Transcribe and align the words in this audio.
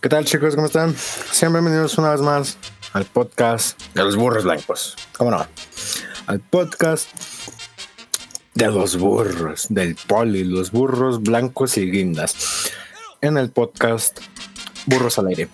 ¿Qué 0.00 0.08
tal 0.08 0.24
chicos? 0.24 0.54
¿Cómo 0.54 0.66
están? 0.66 0.96
Sean 0.96 1.52
bienvenidos 1.52 1.98
una 1.98 2.12
vez 2.12 2.22
más 2.22 2.56
al 2.94 3.04
podcast 3.04 3.78
de 3.92 4.02
los 4.02 4.16
burros 4.16 4.44
blancos. 4.44 4.96
¿Cómo 5.18 5.30
no? 5.30 5.46
Al 6.26 6.40
podcast 6.40 7.06
de 8.54 8.68
los 8.68 8.96
burros, 8.96 9.66
del 9.68 9.96
poli, 10.06 10.44
los 10.44 10.70
burros 10.70 11.20
blancos 11.20 11.76
y 11.76 11.90
guindas. 11.90 12.72
En 13.20 13.36
el 13.36 13.50
podcast 13.50 14.20
Burros 14.86 15.18
al 15.18 15.26
aire. 15.26 15.50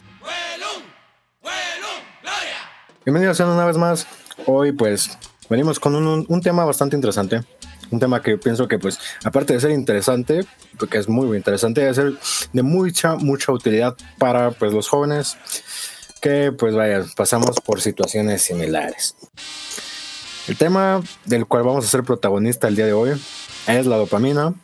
Bienvenidos 3.05 3.41
una 3.41 3.67
vez 3.67 3.77
más. 3.77 4.07
Hoy 4.47 4.71
pues 4.71 5.19
venimos 5.51 5.81
con 5.81 5.97
un, 5.97 6.25
un 6.29 6.41
tema 6.41 6.65
bastante 6.65 6.95
interesante 6.95 7.41
un 7.91 8.01
tema 8.01 8.23
que 8.23 8.37
pienso 8.37 8.69
que 8.69 8.79
pues 8.79 8.99
aparte 9.25 9.55
de 9.55 9.61
ser 9.61 9.71
interesante 9.71 10.45
porque 10.79 10.99
es 10.99 11.09
muy, 11.09 11.37
interesante 11.37 11.83
de 11.83 11.95
ser 11.95 12.13
de 12.57 12.63
mucha 12.63 13.17
mucha 13.17 13.53
utilidad 13.53 13.97
para 14.19 14.51
pues 14.51 14.73
los 14.73 14.89
jóvenes 14.89 15.37
que 16.21 16.53
pues 16.53 16.75
vaya 16.75 17.05
pasamos 17.17 17.61
por 17.61 17.81
situaciones 17.81 18.43
similares 18.43 19.15
el 20.49 20.57
tema 20.57 21.03
del 21.25 21.47
cual 21.47 21.63
vamos 21.63 21.85
a 21.85 21.89
ser 21.89 22.03
protagonista 22.03 22.69
el 22.69 22.77
día 22.77 22.87
de 22.87 22.93
hoy 22.93 23.11
es 23.67 23.87
la 23.87 23.97
dopamina 23.97 24.55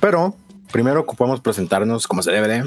pero 0.00 0.34
primero 0.72 1.00
ocupamos 1.00 1.40
presentarnos 1.40 2.06
como 2.06 2.22
se 2.22 2.32
debe 2.32 2.64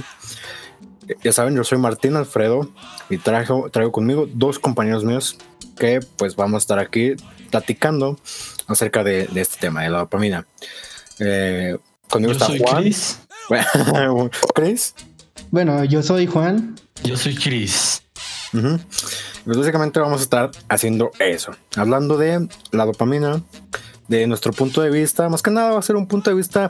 ya 1.23 1.33
saben 1.33 1.55
yo 1.55 1.63
soy 1.63 1.79
Martín 1.79 2.15
Alfredo 2.15 2.69
y 3.09 3.17
traigo, 3.17 3.69
traigo 3.69 3.91
conmigo 3.91 4.27
dos 4.31 4.59
compañeros 4.59 5.03
míos 5.03 5.38
que 5.77 5.99
pues 6.17 6.35
vamos 6.35 6.55
a 6.55 6.63
estar 6.63 6.79
aquí 6.79 7.15
platicando 7.49 8.19
acerca 8.67 9.03
de, 9.03 9.27
este 9.35 9.57
tema, 9.59 9.83
de 9.83 9.89
la 9.89 9.99
dopamina. 9.99 10.45
Eh, 11.19 11.77
conmigo 12.07 12.33
está 12.33 12.45
Juan. 12.45 12.83
Chris. 12.83 13.19
Chris. 14.55 14.94
Bueno, 15.52 15.83
yo 15.86 16.03
soy 16.03 16.28
Juan. 16.28 16.75
Yo 17.03 17.17
soy 17.17 17.36
Chris. 17.36 18.03
Pues 18.52 19.58
básicamente 19.58 20.00
vamos 20.00 20.19
a 20.22 20.23
estar 20.23 20.52
haciendo 20.67 21.11
eso, 21.19 21.52
hablando 21.75 22.17
de 22.17 22.47
la 22.72 22.86
dopamina, 22.86 23.41
de 24.08 24.28
nuestro 24.28 24.52
punto 24.53 24.81
de 24.81 24.89
vista. 24.89 25.30
Más 25.30 25.41
que 25.41 25.52
nada 25.52 25.72
va 25.72 25.80
a 25.80 25.83
ser 25.83 25.95
un 25.95 26.08
punto 26.08 26.30
de 26.30 26.36
vista. 26.36 26.69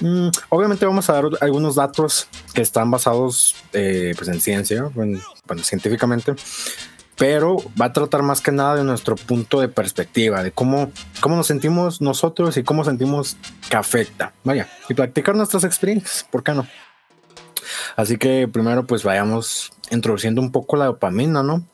Mm, 0.00 0.28
obviamente 0.48 0.84
vamos 0.84 1.08
a 1.08 1.14
dar 1.14 1.24
algunos 1.40 1.76
datos 1.76 2.26
que 2.54 2.62
están 2.62 2.90
basados 2.90 3.54
eh, 3.72 4.14
pues 4.16 4.28
en 4.28 4.40
ciencia, 4.40 4.90
bueno, 4.94 5.20
científicamente, 5.62 6.34
pero 7.16 7.58
va 7.80 7.86
a 7.86 7.92
tratar 7.92 8.22
más 8.22 8.40
que 8.40 8.52
nada 8.52 8.76
de 8.76 8.84
nuestro 8.84 9.16
punto 9.16 9.60
de 9.60 9.68
perspectiva, 9.68 10.42
de 10.42 10.52
cómo, 10.52 10.90
cómo 11.20 11.36
nos 11.36 11.46
sentimos 11.46 12.00
nosotros 12.00 12.56
y 12.56 12.62
cómo 12.62 12.84
sentimos 12.84 13.36
que 13.68 13.76
afecta. 13.76 14.32
Vaya, 14.44 14.68
y 14.88 14.94
practicar 14.94 15.34
nuestras 15.36 15.64
experiencias, 15.64 16.26
¿por 16.30 16.42
qué 16.42 16.52
no? 16.52 16.66
Así 17.96 18.16
que 18.16 18.48
primero 18.48 18.86
pues 18.86 19.04
vayamos 19.04 19.72
introduciendo 19.90 20.40
un 20.40 20.50
poco 20.50 20.76
la 20.76 20.86
dopamina, 20.86 21.42
¿no? 21.42 21.64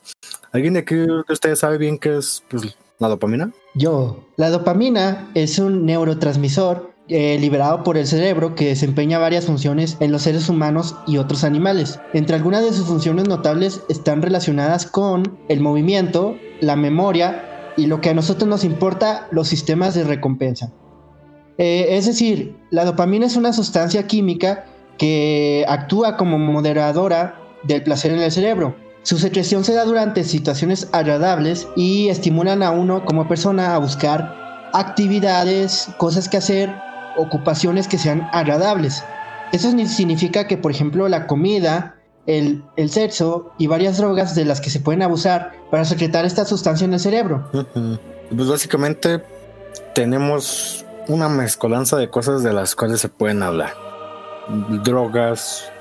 ¿Alguien 0.51 0.73
de 0.73 0.79
aquí 0.81 0.95
de 0.95 1.23
ustedes 1.29 1.59
sabe 1.59 1.77
bien 1.77 1.97
qué 1.97 2.17
es 2.17 2.43
pues, 2.49 2.75
la 2.97 3.07
dopamina? 3.07 3.51
Yo, 3.75 4.27
la 4.35 4.49
dopamina 4.49 5.29
es 5.35 5.59
un 5.59 5.85
neurotransmisor 5.85 6.88
eh, 7.09 7.39
liberado 7.39 7.83
por 7.83 7.97
el 7.97 8.05
cerebro 8.05 8.53
que 8.53 8.67
desempeña 8.67 9.17
varias 9.17 9.45
funciones 9.45 9.97
en 9.99 10.11
los 10.11 10.21
seres 10.21 10.47
humanos 10.47 10.95
y 11.07 11.17
otros 11.17 11.43
animales. 11.43 11.99
Entre 12.13 12.35
algunas 12.35 12.63
de 12.63 12.71
sus 12.71 12.85
funciones 12.85 13.27
notables 13.27 13.81
están 13.89 14.21
relacionadas 14.21 14.85
con 14.85 15.39
el 15.47 15.59
movimiento, 15.59 16.37
la 16.61 16.75
memoria 16.75 17.73
y 17.77 17.87
lo 17.87 17.99
que 17.99 18.11
a 18.11 18.13
nosotros 18.13 18.47
nos 18.47 18.63
importa, 18.63 19.27
los 19.31 19.47
sistemas 19.47 19.95
de 19.95 20.03
recompensa. 20.03 20.71
Eh, 21.57 21.97
es 21.97 22.05
decir, 22.05 22.55
la 22.69 22.85
dopamina 22.85 23.25
es 23.25 23.35
una 23.35 23.53
sustancia 23.53 24.05
química 24.05 24.65
que 24.99 25.65
actúa 25.67 26.15
como 26.15 26.37
moderadora 26.37 27.41
del 27.63 27.81
placer 27.81 28.11
en 28.11 28.21
el 28.21 28.31
cerebro. 28.31 28.75
Su 29.01 29.17
secreción 29.17 29.63
se 29.63 29.73
da 29.73 29.83
durante 29.83 30.23
situaciones 30.23 30.87
agradables 30.91 31.67
y 31.75 32.09
estimulan 32.09 32.61
a 32.61 32.69
uno 32.69 33.03
como 33.03 33.27
persona 33.27 33.73
a 33.73 33.79
buscar 33.79 34.69
actividades, 34.73 35.89
cosas 35.97 36.29
que 36.29 36.37
hacer 36.37 36.88
ocupaciones 37.19 37.87
que 37.87 37.97
sean 37.97 38.27
agradables. 38.31 39.03
Eso 39.51 39.71
significa 39.87 40.47
que, 40.47 40.57
por 40.57 40.71
ejemplo, 40.71 41.07
la 41.09 41.27
comida, 41.27 41.95
el, 42.27 42.63
sexo 42.89 43.51
y 43.57 43.67
varias 43.67 43.97
drogas 43.97 44.35
de 44.35 44.45
las 44.45 44.61
que 44.61 44.69
se 44.69 44.79
pueden 44.79 45.01
abusar 45.01 45.53
para 45.71 45.85
secretar 45.85 46.25
esta 46.25 46.45
sustancia 46.45 46.85
en 46.85 46.93
el 46.93 46.99
cerebro. 46.99 47.49
Pues 47.51 48.47
básicamente 48.47 49.23
tenemos 49.95 50.85
una 51.07 51.29
mezcolanza 51.29 51.97
de 51.97 52.09
cosas 52.09 52.43
de 52.43 52.53
las 52.53 52.75
cuales 52.75 53.01
se 53.01 53.09
pueden 53.09 53.41
hablar. 53.41 53.73
Drogas, 54.83 55.71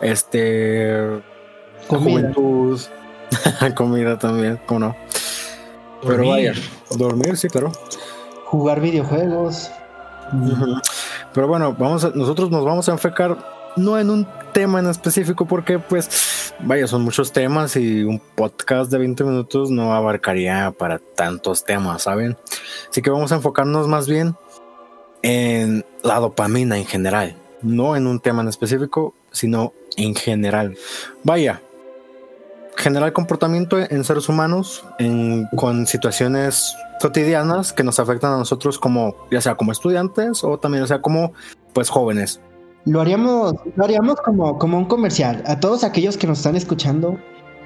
este, 0.00 1.22
comida. 1.86 2.32
juventud, 2.32 2.80
comida 3.76 4.18
también, 4.18 4.60
¿cómo 4.66 4.80
no? 4.80 4.96
Pero 6.06 6.28
vaya, 6.28 6.52
dormir, 6.96 7.36
sí, 7.36 7.48
claro. 7.48 7.72
Jugar 8.44 8.80
videojuegos. 8.80 9.70
Pero 11.32 11.48
bueno, 11.48 11.74
vamos 11.78 12.14
nosotros 12.14 12.50
nos 12.50 12.64
vamos 12.64 12.88
a 12.88 12.92
enfocar 12.92 13.36
no 13.76 13.98
en 13.98 14.10
un 14.10 14.26
tema 14.52 14.78
en 14.78 14.86
específico 14.88 15.46
porque 15.46 15.78
pues 15.78 16.54
vaya, 16.60 16.86
son 16.86 17.02
muchos 17.02 17.32
temas 17.32 17.76
y 17.76 18.02
un 18.02 18.18
podcast 18.18 18.90
de 18.90 18.98
20 18.98 19.24
minutos 19.24 19.70
no 19.70 19.94
abarcaría 19.94 20.72
para 20.76 20.98
tantos 20.98 21.64
temas, 21.64 22.02
¿saben? 22.02 22.36
Así 22.90 23.02
que 23.02 23.10
vamos 23.10 23.32
a 23.32 23.36
enfocarnos 23.36 23.88
más 23.88 24.08
bien 24.08 24.34
en 25.22 25.84
la 26.02 26.18
dopamina 26.20 26.78
en 26.78 26.86
general, 26.86 27.36
no 27.62 27.96
en 27.96 28.06
un 28.06 28.20
tema 28.20 28.42
en 28.42 28.48
específico, 28.48 29.14
sino 29.32 29.72
en 29.96 30.14
general. 30.14 30.76
Vaya, 31.22 31.62
general 32.76 33.12
comportamiento 33.12 33.78
en 33.78 34.04
seres 34.04 34.28
humanos 34.28 34.84
en, 34.98 35.46
con 35.56 35.86
situaciones 35.86 36.76
cotidianas 37.00 37.72
que 37.72 37.82
nos 37.82 37.98
afectan 37.98 38.32
a 38.32 38.38
nosotros 38.38 38.78
como, 38.78 39.16
ya 39.30 39.40
sea 39.40 39.54
como 39.54 39.72
estudiantes 39.72 40.44
o 40.44 40.58
también, 40.58 40.84
ya 40.84 40.88
sea 40.88 41.00
como, 41.00 41.32
pues, 41.72 41.88
jóvenes. 41.88 42.40
Lo 42.84 43.00
haríamos, 43.00 43.54
lo 43.74 43.84
haríamos 43.84 44.20
como, 44.20 44.58
como 44.58 44.78
un 44.78 44.84
comercial. 44.84 45.42
A 45.46 45.58
todos 45.58 45.84
aquellos 45.84 46.16
que 46.16 46.26
nos 46.26 46.38
están 46.38 46.54
escuchando, 46.54 47.18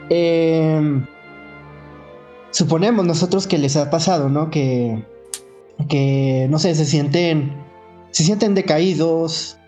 em, 0.09 1.07
suponemos 2.51 3.05
nosotros 3.05 3.47
que 3.47 3.59
les 3.59 3.77
ha 3.77 3.91
pasado, 3.91 4.29
¿no? 4.29 4.51
Que, 4.51 5.05
que, 5.89 6.47
no 6.51 6.59
sé, 6.59 6.75
se 6.75 6.85
sienten, 6.85 7.53
se 8.11 8.25
sienten 8.25 8.55
decaídos, 8.55 9.59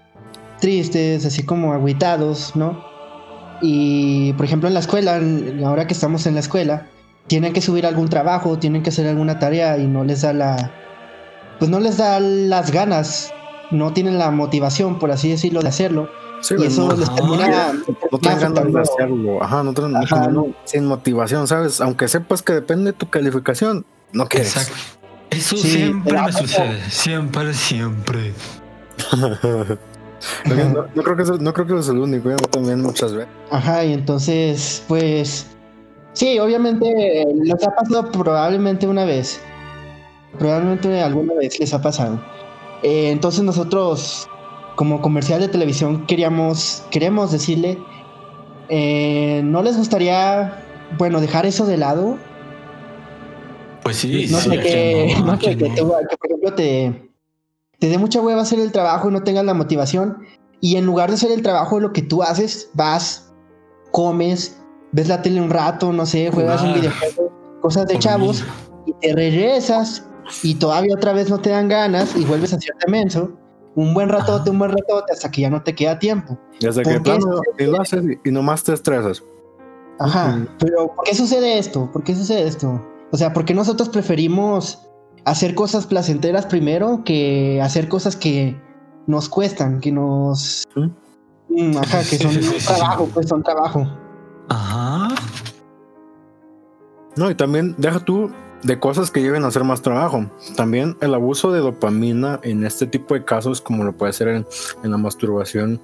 tristes, 0.61 1.27
así 1.27 1.45
como 1.45 1.73
aguitados, 1.73 2.57
¿no? 2.57 2.92
Y, 3.63 4.33
por 4.33 4.45
ejemplo, 4.45 4.69
en 4.69 4.75
la 4.75 4.81
escuela, 4.81 5.21
ahora 5.65 5.87
que 5.87 5.95
estamos 5.95 6.27
en 6.27 6.35
la 6.35 6.41
escuela, 6.41 6.89
tienen 7.29 7.53
que 7.53 7.61
subir 7.61 7.87
algún 7.87 8.09
trabajo, 8.09 8.59
tienen 8.59 8.83
que 8.83 8.91
hacer 8.91 9.07
alguna 9.07 9.39
tarea 9.39 9.79
y 9.79 9.87
no 9.87 10.03
les 10.05 10.23
da 10.23 10.33
la. 10.33 10.73
Pues 11.61 11.71
no 11.71 11.79
les 11.79 11.97
da 11.97 12.19
las 12.19 12.73
ganas, 12.73 13.33
no 13.71 13.93
tienen 13.93 14.19
la 14.19 14.33
motivación, 14.33 14.99
por 14.99 15.13
así 15.13 15.31
decirlo, 15.31 15.63
de 15.63 15.69
hacerlo. 15.69 16.11
y 16.59 16.65
eso 16.65 16.95
les 16.97 17.15
termina. 17.15 17.73
No 18.11 18.19
tienen 18.19 18.41
ganas 18.41 18.73
de 18.73 18.81
hacerlo. 18.81 19.43
Ajá, 19.43 19.63
no, 19.63 19.73
tienen, 19.73 19.95
sin 20.65 20.87
motivación, 20.87 21.47
¿sabes? 21.47 21.81
Aunque 21.81 22.09
sepas 22.09 22.43
que 22.43 22.55
depende 22.55 22.91
de 22.91 22.99
tu 22.99 23.09
calificación, 23.09 23.87
no 24.13 24.27
quieres. 24.27 24.57
Exacto. 24.57 24.77
Eso 25.31 25.57
siempre 25.57 26.21
me 26.21 26.33
sucede. 26.33 26.91
Siempre, 26.91 27.55
siempre. 27.55 28.35
no, 30.95 31.03
creo 31.03 31.17
que 31.17 31.23
eso, 31.23 31.39
no 31.39 31.53
creo 31.53 31.67
que 31.67 31.73
eso 31.73 31.81
es 31.81 31.89
el 31.89 31.99
único, 31.99 32.31
yo 32.31 32.37
también 32.37 32.81
muchas 32.81 33.13
veces. 33.13 33.29
Ajá, 33.51 33.85
y 33.85 33.93
entonces, 33.93 34.83
pues 34.89 35.47
Sí, 36.15 36.39
obviamente 36.39 37.27
les 37.43 37.67
ha 37.67 37.75
pasado 37.75 38.11
probablemente 38.11 38.87
una 38.87 39.05
vez. 39.05 39.41
Probablemente 40.39 41.01
alguna 41.01 41.35
vez 41.35 41.59
les 41.59 41.73
ha 41.73 41.81
pasado. 41.81 42.23
Eh, 42.83 43.11
entonces 43.11 43.43
nosotros, 43.43 44.29
como 44.77 45.01
comercial 45.01 45.41
de 45.41 45.49
televisión, 45.49 46.07
queríamos, 46.07 46.83
queremos 46.91 47.33
decirle, 47.33 47.79
eh, 48.69 49.41
¿no 49.45 49.63
les 49.63 49.77
gustaría, 49.77 50.63
bueno, 50.99 51.21
dejar 51.21 51.47
eso 51.47 51.65
de 51.67 51.79
lado? 51.79 52.19
Pues 53.83 53.97
sí, 53.97 54.27
no 54.31 54.39
sé 54.39 54.59
que, 54.59 55.17
no, 55.25 55.39
que, 55.39 55.57
por 55.57 56.27
ejemplo 56.27 56.55
te, 56.55 57.11
te 57.83 57.89
dé 57.89 57.99
mucha 57.99 58.21
hueva 58.21 58.43
hacer 58.43 58.61
el 58.61 58.71
trabajo 58.71 59.11
y 59.11 59.13
no 59.13 59.25
tengas 59.25 59.45
la 59.45 59.55
motivación. 59.55 60.19
Y 60.61 60.77
en 60.77 60.87
lugar 60.87 61.09
de 61.09 61.17
hacer 61.17 61.33
el 61.33 61.43
trabajo, 61.43 61.81
lo 61.81 61.93
que 61.93 62.01
tú 62.01 62.23
haces, 62.23 62.71
vas, 62.75 63.35
comes, 63.91 64.57
ves 64.93 65.09
la 65.09 65.21
tele 65.21 65.41
un 65.41 65.51
rato, 65.51 65.93
no 65.93 66.07
sé, 66.07 66.31
juegas 66.31 66.63
un 66.63 66.75
videojuego, 66.75 67.33
cosas 67.61 67.89
de 67.89 67.99
chavos, 67.99 68.45
y 68.87 68.93
te 68.93 69.13
regresas 69.13 70.07
y 70.45 70.55
todavía 70.55 70.95
otra 70.95 71.13
vez 71.13 71.29
no 71.29 71.41
te 71.41 71.51
dan 71.51 71.67
ganas 71.67 72.15
y 72.15 72.25
vuelves 72.25 72.53
a 72.53 72.57
hacerte 72.57 72.89
menso. 72.89 73.33
Un 73.75 73.95
buen 73.95 74.09
ratote, 74.11 74.51
un 74.51 74.61
buen 74.61 74.71
ratote, 74.71 75.13
hasta 75.13 75.29
que 75.33 75.41
ya 75.41 75.51
no 75.51 75.65
te 75.65 75.75
queda 75.75 75.99
tiempo. 75.99 76.39
Y 76.61 76.69
hasta 76.69 76.85
que 76.85 77.01
plano, 77.01 77.41
y 77.59 77.65
lo 77.65 77.81
haces 77.81 78.05
y 78.25 78.31
nomás 78.31 78.63
te 78.63 78.75
estresas. 78.75 79.25
Ajá, 79.99 80.47
pero 80.61 80.95
¿por 80.95 81.05
qué 81.05 81.17
sucede 81.17 81.59
esto? 81.59 81.91
¿Por 81.93 82.05
qué 82.05 82.15
sucede 82.15 82.47
esto? 82.47 82.81
O 83.11 83.17
sea, 83.17 83.33
¿por 83.33 83.45
qué 83.45 83.55
nosotros 83.55 83.89
preferimos 83.89 84.89
hacer 85.25 85.55
cosas 85.55 85.87
placenteras 85.87 86.47
primero 86.47 87.03
que 87.05 87.61
hacer 87.63 87.89
cosas 87.89 88.17
que 88.17 88.61
nos 89.07 89.29
cuestan, 89.29 89.81
que 89.81 89.93
nos 89.93 90.67
Mm, 91.55 91.77
ajá, 91.77 91.99
que 91.99 92.17
son 92.17 92.41
trabajo, 92.65 93.09
pues 93.13 93.29
son 93.29 93.43
trabajo. 93.43 93.87
Ajá. 94.49 95.09
No, 97.17 97.31
y 97.31 97.35
también 97.35 97.75
deja 97.77 98.01
tú 98.01 98.31
de 98.63 98.79
cosas 98.79 99.11
que 99.11 99.21
lleven 99.21 99.45
a 99.45 99.49
hacer 99.49 99.65
más 99.65 99.83
trabajo. 99.83 100.31
También 100.57 100.97
el 101.01 101.15
abuso 101.15 101.53
de 101.53 101.61
dopamina 101.61 102.41
en 102.43 102.65
este 102.65 102.87
tipo 102.87 103.15
de 103.15 103.25
casos, 103.25 103.61
como 103.61 103.85
lo 103.85 103.93
puede 103.93 104.13
ser 104.15 104.29
en, 104.29 104.47
en 104.83 104.91
la 104.91 104.97
masturbación, 104.97 105.81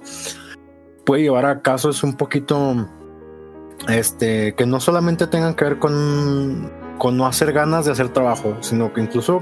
puede 1.05 1.23
llevar 1.23 1.45
a 1.45 1.61
casos 1.61 2.03
un 2.03 2.13
poquito, 2.13 2.87
este, 3.87 4.55
que 4.55 4.65
no 4.65 4.79
solamente 4.79 5.27
tengan 5.27 5.53
que 5.53 5.65
ver 5.65 5.79
con, 5.79 6.71
con 6.99 7.17
no 7.17 7.25
hacer 7.25 7.51
ganas 7.53 7.85
de 7.85 7.91
hacer 7.93 8.09
trabajo, 8.09 8.55
sino 8.61 8.93
que 8.93 9.01
incluso 9.01 9.41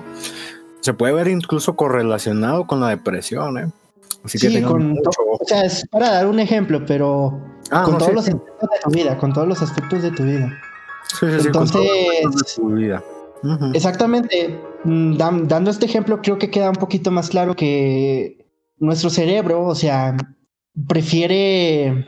se 0.79 0.93
puede 0.93 1.11
ver 1.13 1.27
incluso 1.27 1.75
correlacionado 1.75 2.65
con 2.65 2.79
la 2.79 2.87
depresión, 2.89 3.57
¿eh? 3.57 3.67
Así 4.23 4.37
que 4.39 4.49
Sí, 4.49 4.61
con 4.61 4.89
mucho 4.91 5.09
ojo. 5.27 5.39
o 5.43 5.45
sea, 5.45 5.65
es 5.65 5.85
para 5.89 6.11
dar 6.11 6.27
un 6.27 6.39
ejemplo, 6.39 6.83
pero 6.85 7.39
Ah, 7.71 7.83
con 7.83 7.93
no, 7.93 7.97
todos 7.99 8.09
sí, 8.11 8.15
los 8.15 8.25
sí. 8.25 8.31
aspectos 8.31 8.69
de 8.71 8.79
tu 8.83 8.89
vida, 8.91 9.17
con 9.17 9.33
todos 9.33 9.47
los 9.47 9.61
aspectos 9.61 10.01
de 10.03 10.11
tu 10.11 10.23
vida. 10.23 10.53
Sí, 11.19 11.25
sí, 11.29 11.39
sí, 11.41 11.49
con 11.49 11.63
Entonces- 11.63 11.81
de 11.81 12.53
tu 12.55 12.69
vida. 12.73 13.03
Exactamente. 13.73 14.59
Mm, 14.83 15.17
dan- 15.17 15.47
dando 15.47 15.69
este 15.71 15.85
ejemplo, 15.85 16.21
creo 16.21 16.37
que 16.37 16.49
queda 16.49 16.69
un 16.69 16.75
poquito 16.75 17.11
más 17.11 17.29
claro 17.29 17.55
que 17.55 18.45
nuestro 18.79 19.09
cerebro, 19.09 19.65
o 19.65 19.75
sea, 19.75 20.15
prefiere 20.87 22.05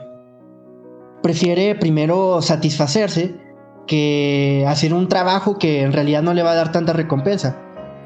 prefiere 1.22 1.76
primero 1.76 2.42
satisfacerse 2.42 3.36
que 3.90 4.64
hacer 4.68 4.94
un 4.94 5.08
trabajo 5.08 5.58
que 5.58 5.82
en 5.82 5.92
realidad 5.92 6.22
no 6.22 6.36
le 6.36 6.44
va 6.44 6.52
a 6.52 6.56
dar 6.56 6.72
tanta 6.72 6.94
recompensa. 6.94 7.58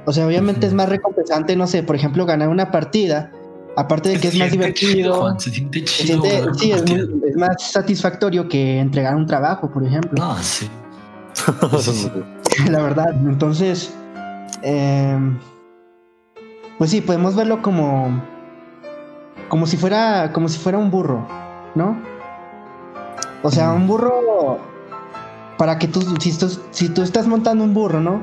O 0.05 0.13
sea, 0.13 0.25
obviamente 0.25 0.65
es 0.65 0.73
más 0.73 0.87
recompensante, 0.87 1.57
no 1.57 1.67
sé, 1.67 1.83
por 1.83 1.97
ejemplo, 1.97 2.25
ganar 2.25 2.47
una 2.47 2.71
partida, 2.71 3.31
aparte 3.75 4.07
de 4.09 4.19
que 4.19 4.29
es 4.29 4.35
más 4.37 4.47
chido, 4.49 4.61
divertido. 4.61 5.15
Juan, 5.15 5.39
se 5.41 5.51
siente 5.51 5.85
se 5.85 6.03
chido. 6.05 6.21
siente- 6.23 6.53
sí, 6.57 6.71
es, 6.71 6.77
partida. 6.81 7.05
muy- 7.05 7.29
es 7.29 7.35
más 7.35 7.55
satisfactorio 7.71 8.47
que 8.47 8.79
entregar 8.79 9.13
un 9.15 9.27
trabajo, 9.27 9.69
por 9.69 9.83
ejemplo. 9.85 10.13
No, 10.17 10.37
sí. 10.37 10.69
La 12.69 12.81
verdad. 12.81 13.09
Entonces, 13.25 13.93
eh, 14.61 15.17
pues 16.77 16.91
sí, 16.91 17.01
podemos 17.01 17.35
verlo 17.35 17.61
como, 17.61 18.21
como 19.49 19.65
si 19.67 19.75
fuera, 19.75 20.31
como 20.31 20.47
si 20.47 20.59
fuera 20.59 20.77
un 20.77 20.89
burro, 20.91 21.27
¿no? 21.75 21.97
O 23.45 23.51
sea, 23.51 23.73
un 23.73 23.87
burro, 23.87 24.12
para 25.63 25.79
que 25.79 25.87
tú, 25.87 26.01
si 26.19 26.37
tú, 26.37 26.49
si 26.71 26.89
tú 26.89 27.03
estás 27.03 27.25
montando 27.25 27.63
un 27.63 27.73
burro, 27.73 28.01
¿no? 28.01 28.21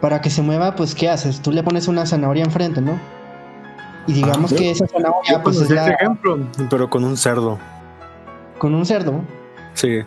Para 0.00 0.22
que 0.22 0.30
se 0.30 0.40
mueva, 0.40 0.74
pues, 0.74 0.94
¿qué 0.94 1.10
haces? 1.10 1.42
Tú 1.42 1.52
le 1.52 1.62
pones 1.62 1.86
una 1.86 2.06
zanahoria 2.06 2.44
enfrente, 2.44 2.80
¿no? 2.80 2.98
Y 4.06 4.14
digamos 4.14 4.54
Ah, 4.54 4.56
que 4.56 4.70
esa 4.70 4.86
zanahoria, 4.86 5.32
Yo 5.32 5.42
pues, 5.42 5.60
es 5.60 5.68
la, 5.68 5.86
ejemplo, 5.90 6.38
pero 6.70 6.88
con 6.88 7.04
un 7.04 7.18
cerdo. 7.18 7.58
con 8.56 8.74
un 8.74 8.86
cerdo. 8.86 9.20
Sí. 9.74 9.98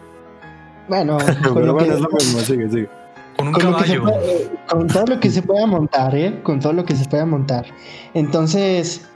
Bueno, 0.90 1.18
con 1.44 1.54
Pero 1.54 1.66
lo 1.68 1.74
bueno, 1.76 1.88
que- 1.90 1.94
es 1.94 2.02
lo 2.02 2.10
mismo, 2.10 2.40
sigue, 2.40 2.68
sigue. 2.72 2.90
Con 3.38 3.50
un 3.50 3.54
caballo. 3.54 4.02
puede- 4.02 4.50
con 4.68 4.88
todo 4.88 5.06
lo 5.06 5.20
que 5.20 5.30
se 5.30 5.44
pueda 5.44 5.68
montar, 5.68 6.16
¿eh? 6.16 6.42
Con 6.42 6.60
todo 6.62 6.74
lo 6.74 6.84
que 6.84 6.96
se 6.96 7.08
pueda 7.08 7.28
montar. 7.28 7.68
Entonces, 8.16 9.08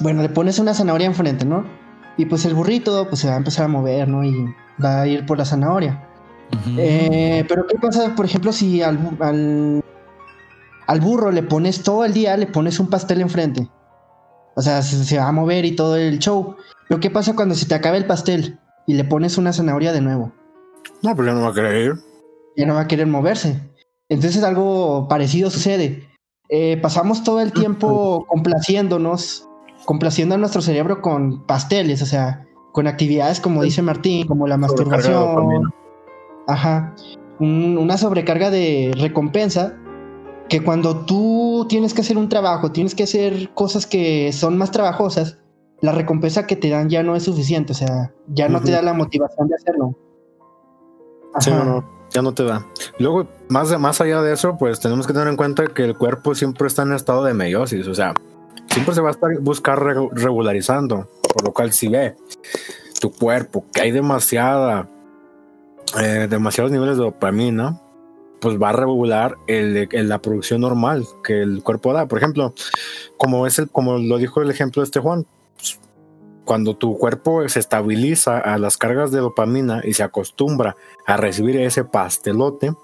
bueno, 0.00 0.20
le 0.20 0.30
pones 0.30 0.58
una 0.58 0.74
zanahoria 0.74 1.06
enfrente, 1.06 1.44
¿no? 1.44 1.64
Y 2.16 2.24
pues 2.26 2.44
el 2.44 2.54
burrito, 2.54 3.06
pues 3.08 3.20
se 3.20 3.28
va 3.28 3.34
a 3.34 3.36
empezar 3.36 3.66
a 3.66 3.68
mover, 3.68 4.08
¿no? 4.08 4.24
Y 4.24 4.52
va 4.84 5.02
a 5.02 5.06
ir 5.06 5.24
por 5.26 5.38
la 5.38 5.44
zanahoria. 5.44 6.08
Eh, 6.78 7.44
pero 7.48 7.66
¿qué 7.66 7.78
pasa, 7.78 8.14
por 8.14 8.26
ejemplo, 8.26 8.52
si 8.52 8.82
al, 8.82 8.98
al, 9.20 9.82
al 10.86 11.00
burro 11.00 11.30
le 11.30 11.42
pones 11.42 11.82
todo 11.82 12.04
el 12.04 12.12
día, 12.12 12.36
le 12.36 12.46
pones 12.46 12.80
un 12.80 12.88
pastel 12.88 13.20
enfrente? 13.20 13.68
O 14.56 14.62
sea, 14.62 14.82
se, 14.82 15.04
se 15.04 15.18
va 15.18 15.28
a 15.28 15.32
mover 15.32 15.64
y 15.64 15.74
todo 15.74 15.96
el 15.96 16.18
show. 16.18 16.56
Pero 16.88 17.00
¿qué 17.00 17.10
pasa 17.10 17.34
cuando 17.34 17.54
se 17.54 17.66
te 17.66 17.74
acaba 17.74 17.96
el 17.96 18.06
pastel 18.06 18.58
y 18.86 18.94
le 18.94 19.04
pones 19.04 19.38
una 19.38 19.52
zanahoria 19.52 19.92
de 19.92 20.00
nuevo? 20.00 20.32
No, 21.02 21.14
pero 21.16 21.28
ya 21.28 21.34
no 21.34 21.42
va 21.42 21.48
a 21.48 21.54
creer. 21.54 21.94
ya 22.56 22.66
no 22.66 22.74
va 22.74 22.82
a 22.82 22.88
querer 22.88 23.06
moverse. 23.06 23.60
Entonces 24.08 24.42
algo 24.44 25.08
parecido 25.08 25.50
sucede. 25.50 26.08
Eh, 26.50 26.78
pasamos 26.80 27.24
todo 27.24 27.40
el 27.40 27.52
tiempo 27.52 28.26
complaciéndonos, 28.28 29.48
complaciendo 29.86 30.34
a 30.34 30.38
nuestro 30.38 30.62
cerebro 30.62 31.00
con 31.00 31.46
pasteles, 31.46 32.02
o 32.02 32.06
sea, 32.06 32.46
con 32.72 32.86
actividades 32.86 33.40
como 33.40 33.62
dice 33.62 33.82
Martín, 33.82 34.26
como 34.26 34.46
la 34.46 34.56
masturbación. 34.56 35.72
Ajá. 36.46 36.94
Un- 37.40 37.78
una 37.78 37.96
sobrecarga 37.98 38.50
de 38.50 38.92
recompensa 38.98 39.74
que 40.48 40.62
cuando 40.62 41.04
tú 41.06 41.66
tienes 41.68 41.94
que 41.94 42.02
hacer 42.02 42.18
un 42.18 42.28
trabajo, 42.28 42.70
tienes 42.70 42.94
que 42.94 43.04
hacer 43.04 43.50
cosas 43.54 43.86
que 43.86 44.30
son 44.32 44.58
más 44.58 44.70
trabajosas, 44.70 45.38
la 45.80 45.92
recompensa 45.92 46.46
que 46.46 46.54
te 46.56 46.68
dan 46.70 46.88
ya 46.90 47.02
no 47.02 47.16
es 47.16 47.24
suficiente, 47.24 47.72
o 47.72 47.74
sea, 47.74 48.12
ya 48.28 48.48
no 48.48 48.60
te 48.60 48.70
da 48.72 48.82
la 48.82 48.92
motivación 48.94 49.48
de 49.48 49.54
hacerlo. 49.56 49.94
Sí, 51.40 51.50
no, 51.50 51.64
no, 51.64 51.84
ya 52.12 52.22
no 52.22 52.32
te 52.32 52.44
da. 52.44 52.64
Luego, 52.98 53.26
más, 53.48 53.70
de- 53.70 53.78
más 53.78 54.00
allá 54.00 54.22
de 54.22 54.32
eso, 54.34 54.56
pues 54.56 54.78
tenemos 54.80 55.06
que 55.06 55.12
tener 55.12 55.28
en 55.28 55.36
cuenta 55.36 55.66
que 55.66 55.82
el 55.84 55.96
cuerpo 55.96 56.34
siempre 56.34 56.66
está 56.68 56.82
en 56.82 56.92
estado 56.92 57.24
de 57.24 57.34
meiosis, 57.34 57.86
o 57.88 57.94
sea, 57.94 58.14
siempre 58.70 58.94
se 58.94 59.00
va 59.00 59.08
a 59.08 59.12
estar 59.12 59.30
buscar 59.40 59.78
regu- 59.80 60.10
regularizando, 60.12 61.08
por 61.32 61.44
lo 61.44 61.52
cual 61.52 61.72
si 61.72 61.88
ve 61.88 62.14
tu 63.00 63.10
cuerpo 63.10 63.64
que 63.72 63.80
hay 63.80 63.90
demasiada, 63.90 64.88
eh, 66.00 66.26
demasiados 66.28 66.72
niveles 66.72 66.96
de 66.96 67.04
dopamina, 67.04 67.80
pues 68.40 68.60
va 68.60 68.70
a 68.70 68.72
regular 68.72 69.36
la 69.46 70.18
producción 70.20 70.60
normal 70.60 71.06
que 71.22 71.40
el 71.40 71.62
cuerpo 71.62 71.92
da. 71.92 72.06
Por 72.06 72.18
ejemplo, 72.18 72.52
como 73.16 73.46
es 73.46 73.58
el, 73.58 73.70
como 73.70 73.98
lo 73.98 74.18
dijo 74.18 74.42
el 74.42 74.50
ejemplo 74.50 74.82
de 74.82 74.84
este 74.86 75.00
Juan, 75.00 75.26
pues, 75.56 75.78
cuando 76.44 76.76
tu 76.76 76.98
cuerpo 76.98 77.48
se 77.48 77.58
estabiliza 77.60 78.38
a 78.38 78.58
las 78.58 78.76
cargas 78.76 79.10
de 79.12 79.20
dopamina 79.20 79.80
y 79.82 79.94
se 79.94 80.02
acostumbra 80.02 80.76
a 81.06 81.16
recibir 81.16 81.56
ese 81.56 81.84
pastelote, 81.84 82.74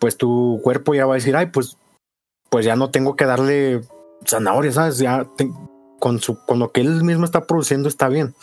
pues 0.00 0.16
tu 0.16 0.58
cuerpo 0.62 0.94
ya 0.94 1.04
va 1.06 1.14
a 1.14 1.16
decir, 1.16 1.36
ay, 1.36 1.46
pues, 1.46 1.76
pues 2.48 2.64
ya 2.64 2.74
no 2.76 2.90
tengo 2.90 3.14
que 3.14 3.26
darle 3.26 3.82
zanahoria, 4.26 4.72
¿sabes? 4.72 4.98
Ya 4.98 5.26
te- 5.36 5.50
con, 6.00 6.18
su, 6.18 6.38
con 6.46 6.58
lo 6.58 6.72
que 6.72 6.80
él 6.80 7.04
mismo 7.04 7.24
está 7.24 7.46
produciendo 7.46 7.88
está 7.88 8.08
bien. 8.08 8.34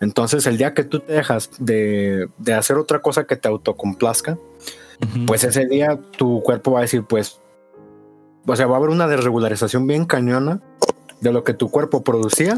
Entonces, 0.00 0.46
el 0.46 0.56
día 0.56 0.72
que 0.74 0.84
tú 0.84 1.00
te 1.00 1.12
dejas 1.12 1.50
de, 1.58 2.28
de 2.38 2.54
hacer 2.54 2.76
otra 2.76 3.00
cosa 3.00 3.24
que 3.24 3.36
te 3.36 3.48
autocomplazca, 3.48 4.38
pues 5.26 5.44
ese 5.44 5.66
día 5.66 5.98
tu 6.16 6.42
cuerpo 6.42 6.72
va 6.72 6.80
a 6.80 6.82
decir, 6.82 7.04
pues, 7.04 7.40
o 8.46 8.56
sea, 8.56 8.66
va 8.66 8.74
a 8.74 8.78
haber 8.78 8.90
una 8.90 9.06
desregularización 9.06 9.86
bien 9.86 10.06
cañona 10.06 10.60
de 11.20 11.32
lo 11.32 11.44
que 11.44 11.54
tu 11.54 11.70
cuerpo 11.70 12.02
producía 12.02 12.56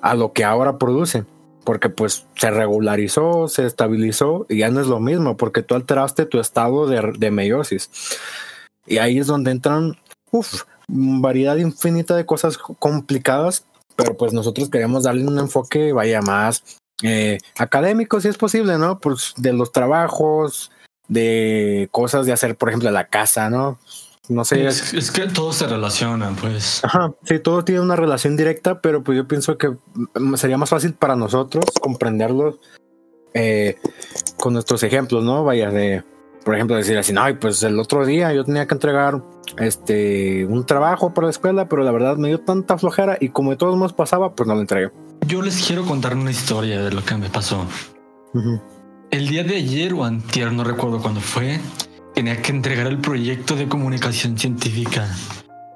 a 0.00 0.14
lo 0.14 0.32
que 0.32 0.44
ahora 0.44 0.78
produce. 0.78 1.24
Porque 1.64 1.88
pues 1.88 2.26
se 2.36 2.50
regularizó, 2.50 3.48
se 3.48 3.64
estabilizó 3.64 4.44
y 4.50 4.58
ya 4.58 4.70
no 4.70 4.80
es 4.80 4.86
lo 4.86 5.00
mismo, 5.00 5.38
porque 5.38 5.62
tú 5.62 5.74
alteraste 5.74 6.26
tu 6.26 6.38
estado 6.38 6.86
de, 6.86 7.12
de 7.18 7.30
meiosis. 7.30 7.90
Y 8.86 8.98
ahí 8.98 9.18
es 9.18 9.26
donde 9.26 9.50
entran, 9.50 9.96
uf, 10.30 10.64
variedad 10.88 11.56
infinita 11.56 12.16
de 12.16 12.26
cosas 12.26 12.58
complicadas, 12.58 13.64
pero 13.96 14.16
pues 14.16 14.32
nosotros 14.32 14.70
queremos 14.70 15.04
darle 15.04 15.26
un 15.26 15.38
enfoque, 15.38 15.92
vaya, 15.92 16.20
más 16.22 16.62
eh, 17.02 17.38
académico, 17.58 18.20
si 18.20 18.28
es 18.28 18.36
posible, 18.36 18.78
¿no? 18.78 18.98
Pues 18.98 19.34
de 19.36 19.52
los 19.52 19.72
trabajos, 19.72 20.70
de 21.08 21.88
cosas 21.90 22.26
de 22.26 22.32
hacer, 22.32 22.56
por 22.56 22.68
ejemplo, 22.68 22.90
la 22.90 23.08
casa, 23.08 23.50
¿no? 23.50 23.78
No 24.28 24.44
sé, 24.44 24.66
es, 24.66 24.94
es 24.94 25.10
que 25.10 25.26
todo 25.26 25.52
se 25.52 25.66
relaciona, 25.66 26.34
pues. 26.40 26.82
Ajá, 26.82 27.12
sí, 27.24 27.38
todo 27.38 27.62
tiene 27.62 27.82
una 27.82 27.96
relación 27.96 28.36
directa, 28.36 28.80
pero 28.80 29.02
pues 29.02 29.16
yo 29.16 29.28
pienso 29.28 29.58
que 29.58 29.76
mm, 30.14 30.34
sería 30.36 30.56
más 30.56 30.70
fácil 30.70 30.94
para 30.94 31.14
nosotros 31.14 31.66
comprenderlo 31.78 32.58
eh, 33.34 33.76
con 34.38 34.54
nuestros 34.54 34.82
ejemplos, 34.82 35.24
¿no? 35.24 35.44
Vaya, 35.44 35.70
de, 35.70 36.04
por 36.44 36.54
ejemplo, 36.54 36.76
decir 36.76 36.96
así, 36.98 37.14
ay, 37.18 37.34
pues 37.34 37.62
el 37.62 37.78
otro 37.78 38.04
día 38.04 38.32
yo 38.32 38.44
tenía 38.44 38.66
que 38.66 38.74
entregar 38.74 39.22
este 39.58 40.44
un 40.46 40.66
trabajo 40.66 41.14
para 41.14 41.26
la 41.26 41.30
escuela, 41.30 41.68
pero 41.68 41.82
la 41.82 41.92
verdad 41.92 42.16
me 42.16 42.28
dio 42.28 42.40
tanta 42.40 42.76
flojera 42.78 43.16
y 43.20 43.30
como 43.30 43.50
de 43.50 43.56
todos 43.56 43.76
modos 43.76 43.92
pasaba, 43.92 44.34
pues 44.34 44.46
no 44.46 44.54
lo 44.54 44.60
entregué. 44.60 44.90
Yo 45.26 45.42
les 45.42 45.66
quiero 45.66 45.84
contar 45.84 46.16
una 46.16 46.30
historia 46.30 46.82
de 46.82 46.90
lo 46.90 47.02
que 47.04 47.16
me 47.16 47.30
pasó. 47.30 47.64
Ujú. 48.34 48.60
El 49.10 49.28
día 49.28 49.44
de 49.44 49.56
ayer 49.56 49.94
o 49.94 50.04
antier, 50.04 50.52
no 50.52 50.64
recuerdo 50.64 51.00
cuándo 51.00 51.20
fue, 51.20 51.60
tenía 52.14 52.40
que 52.42 52.52
entregar 52.52 52.86
el 52.86 52.98
proyecto 52.98 53.56
de 53.56 53.68
comunicación 53.68 54.36
científica. 54.36 55.08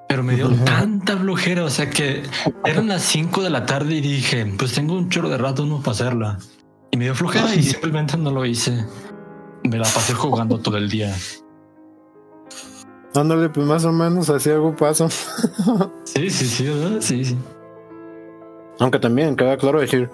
Pero 0.08 0.22
me 0.22 0.34
dio 0.34 0.48
Ujú. 0.48 0.64
tanta 0.64 1.16
flojera, 1.16 1.64
o 1.64 1.70
sea 1.70 1.88
que 1.90 2.22
eran 2.64 2.88
las 2.88 3.02
5 3.02 3.42
de 3.42 3.50
la 3.50 3.66
tarde 3.66 3.94
y 3.96 4.00
dije, 4.00 4.44
pues 4.58 4.72
tengo 4.74 4.94
un 4.94 5.08
chorro 5.08 5.28
de 5.28 5.38
rato 5.38 5.66
no 5.66 5.78
para 5.80 5.92
hacerla. 5.92 6.38
Y 6.90 6.96
me 6.96 7.04
dio 7.04 7.14
flojera 7.14 7.54
y 7.54 7.62
simplemente 7.62 8.16
no 8.16 8.30
lo 8.30 8.44
hice. 8.46 8.84
Me 9.64 9.78
la 9.78 9.84
pasé 9.84 10.14
jugando 10.14 10.58
todo 10.58 10.76
el 10.76 10.88
día. 10.88 11.14
Ándale, 13.14 13.48
pues 13.48 13.66
más 13.66 13.84
o 13.84 13.92
menos 13.92 14.30
así 14.30 14.50
algo 14.50 14.74
pasó. 14.76 15.08
Sí, 16.04 16.30
sí, 16.30 16.46
sí, 16.46 16.64
¿verdad? 16.64 17.00
Sí, 17.00 17.24
sí. 17.24 17.38
Aunque 18.80 18.98
también 18.98 19.36
queda 19.36 19.56
claro 19.56 19.80
decir 19.80 20.10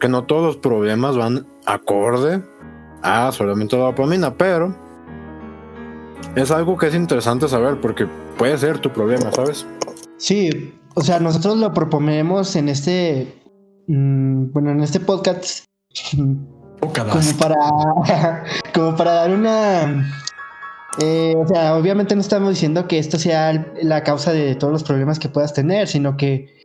que 0.00 0.08
no 0.08 0.24
todos 0.24 0.42
los 0.42 0.56
problemas 0.56 1.16
van 1.16 1.46
acorde 1.66 2.42
a 3.02 3.30
solamente 3.32 3.76
la 3.76 3.84
dopamina, 3.84 4.34
pero 4.34 4.74
es 6.34 6.50
algo 6.50 6.76
que 6.76 6.88
es 6.88 6.94
interesante 6.94 7.48
saber 7.48 7.80
porque 7.80 8.06
puede 8.36 8.56
ser 8.58 8.78
tu 8.78 8.90
problema, 8.90 9.32
¿sabes? 9.32 9.66
Sí, 10.18 10.74
o 10.94 11.00
sea, 11.00 11.20
nosotros 11.20 11.56
lo 11.58 11.72
proponemos 11.72 12.56
en 12.56 12.68
este 12.68 13.40
mm, 13.86 14.52
bueno, 14.52 14.70
en 14.72 14.82
este 14.82 15.00
Podcast. 15.00 15.64
Como 16.80 17.38
para, 17.38 17.56
como 18.74 18.96
para 18.96 19.12
dar 19.12 19.30
una... 19.30 20.10
eh, 21.00 21.34
o 21.36 21.46
sea, 21.46 21.76
obviamente 21.76 22.14
no 22.14 22.20
estamos 22.20 22.50
diciendo 22.50 22.86
que 22.86 22.98
esto 22.98 23.18
sea 23.18 23.72
la 23.82 24.02
causa 24.02 24.32
de 24.32 24.54
todos 24.54 24.72
los 24.72 24.84
problemas 24.84 25.18
que 25.18 25.28
puedas 25.28 25.52
tener, 25.54 25.88
sino 25.88 26.16
que 26.16 26.58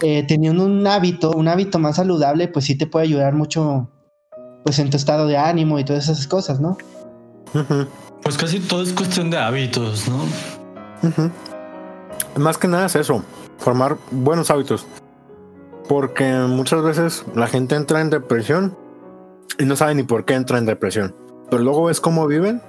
eh, 0.00 0.24
teniendo 0.26 0.64
un 0.64 0.86
hábito, 0.86 1.30
un 1.30 1.48
hábito 1.48 1.78
más 1.78 1.96
saludable, 1.96 2.48
pues 2.48 2.64
sí 2.64 2.76
te 2.76 2.86
puede 2.86 3.06
ayudar 3.06 3.34
mucho, 3.34 3.90
pues 4.64 4.78
en 4.78 4.90
tu 4.90 4.96
estado 4.96 5.26
de 5.26 5.36
ánimo 5.36 5.78
y 5.78 5.84
todas 5.84 6.08
esas 6.08 6.26
cosas, 6.26 6.60
¿no? 6.60 6.76
Pues 8.22 8.36
casi 8.36 8.58
todo 8.58 8.82
es 8.82 8.92
cuestión 8.92 9.30
de 9.30 9.38
hábitos, 9.38 10.08
¿no? 10.08 10.24
Más 12.36 12.58
que 12.58 12.66
nada 12.66 12.86
es 12.86 12.96
eso, 12.96 13.22
formar 13.58 13.96
buenos 14.10 14.50
hábitos. 14.50 14.86
Porque 15.88 16.24
muchas 16.48 16.82
veces 16.82 17.24
la 17.34 17.46
gente 17.46 17.76
entra 17.76 18.00
en 18.00 18.10
depresión 18.10 18.76
y 19.58 19.64
no 19.64 19.76
sabe 19.76 19.94
ni 19.94 20.02
por 20.02 20.24
qué 20.24 20.34
entra 20.34 20.58
en 20.58 20.66
depresión. 20.66 21.14
Pero 21.50 21.62
luego 21.62 21.84
ves 21.84 22.00
cómo 22.00 22.26
viven 22.26 22.60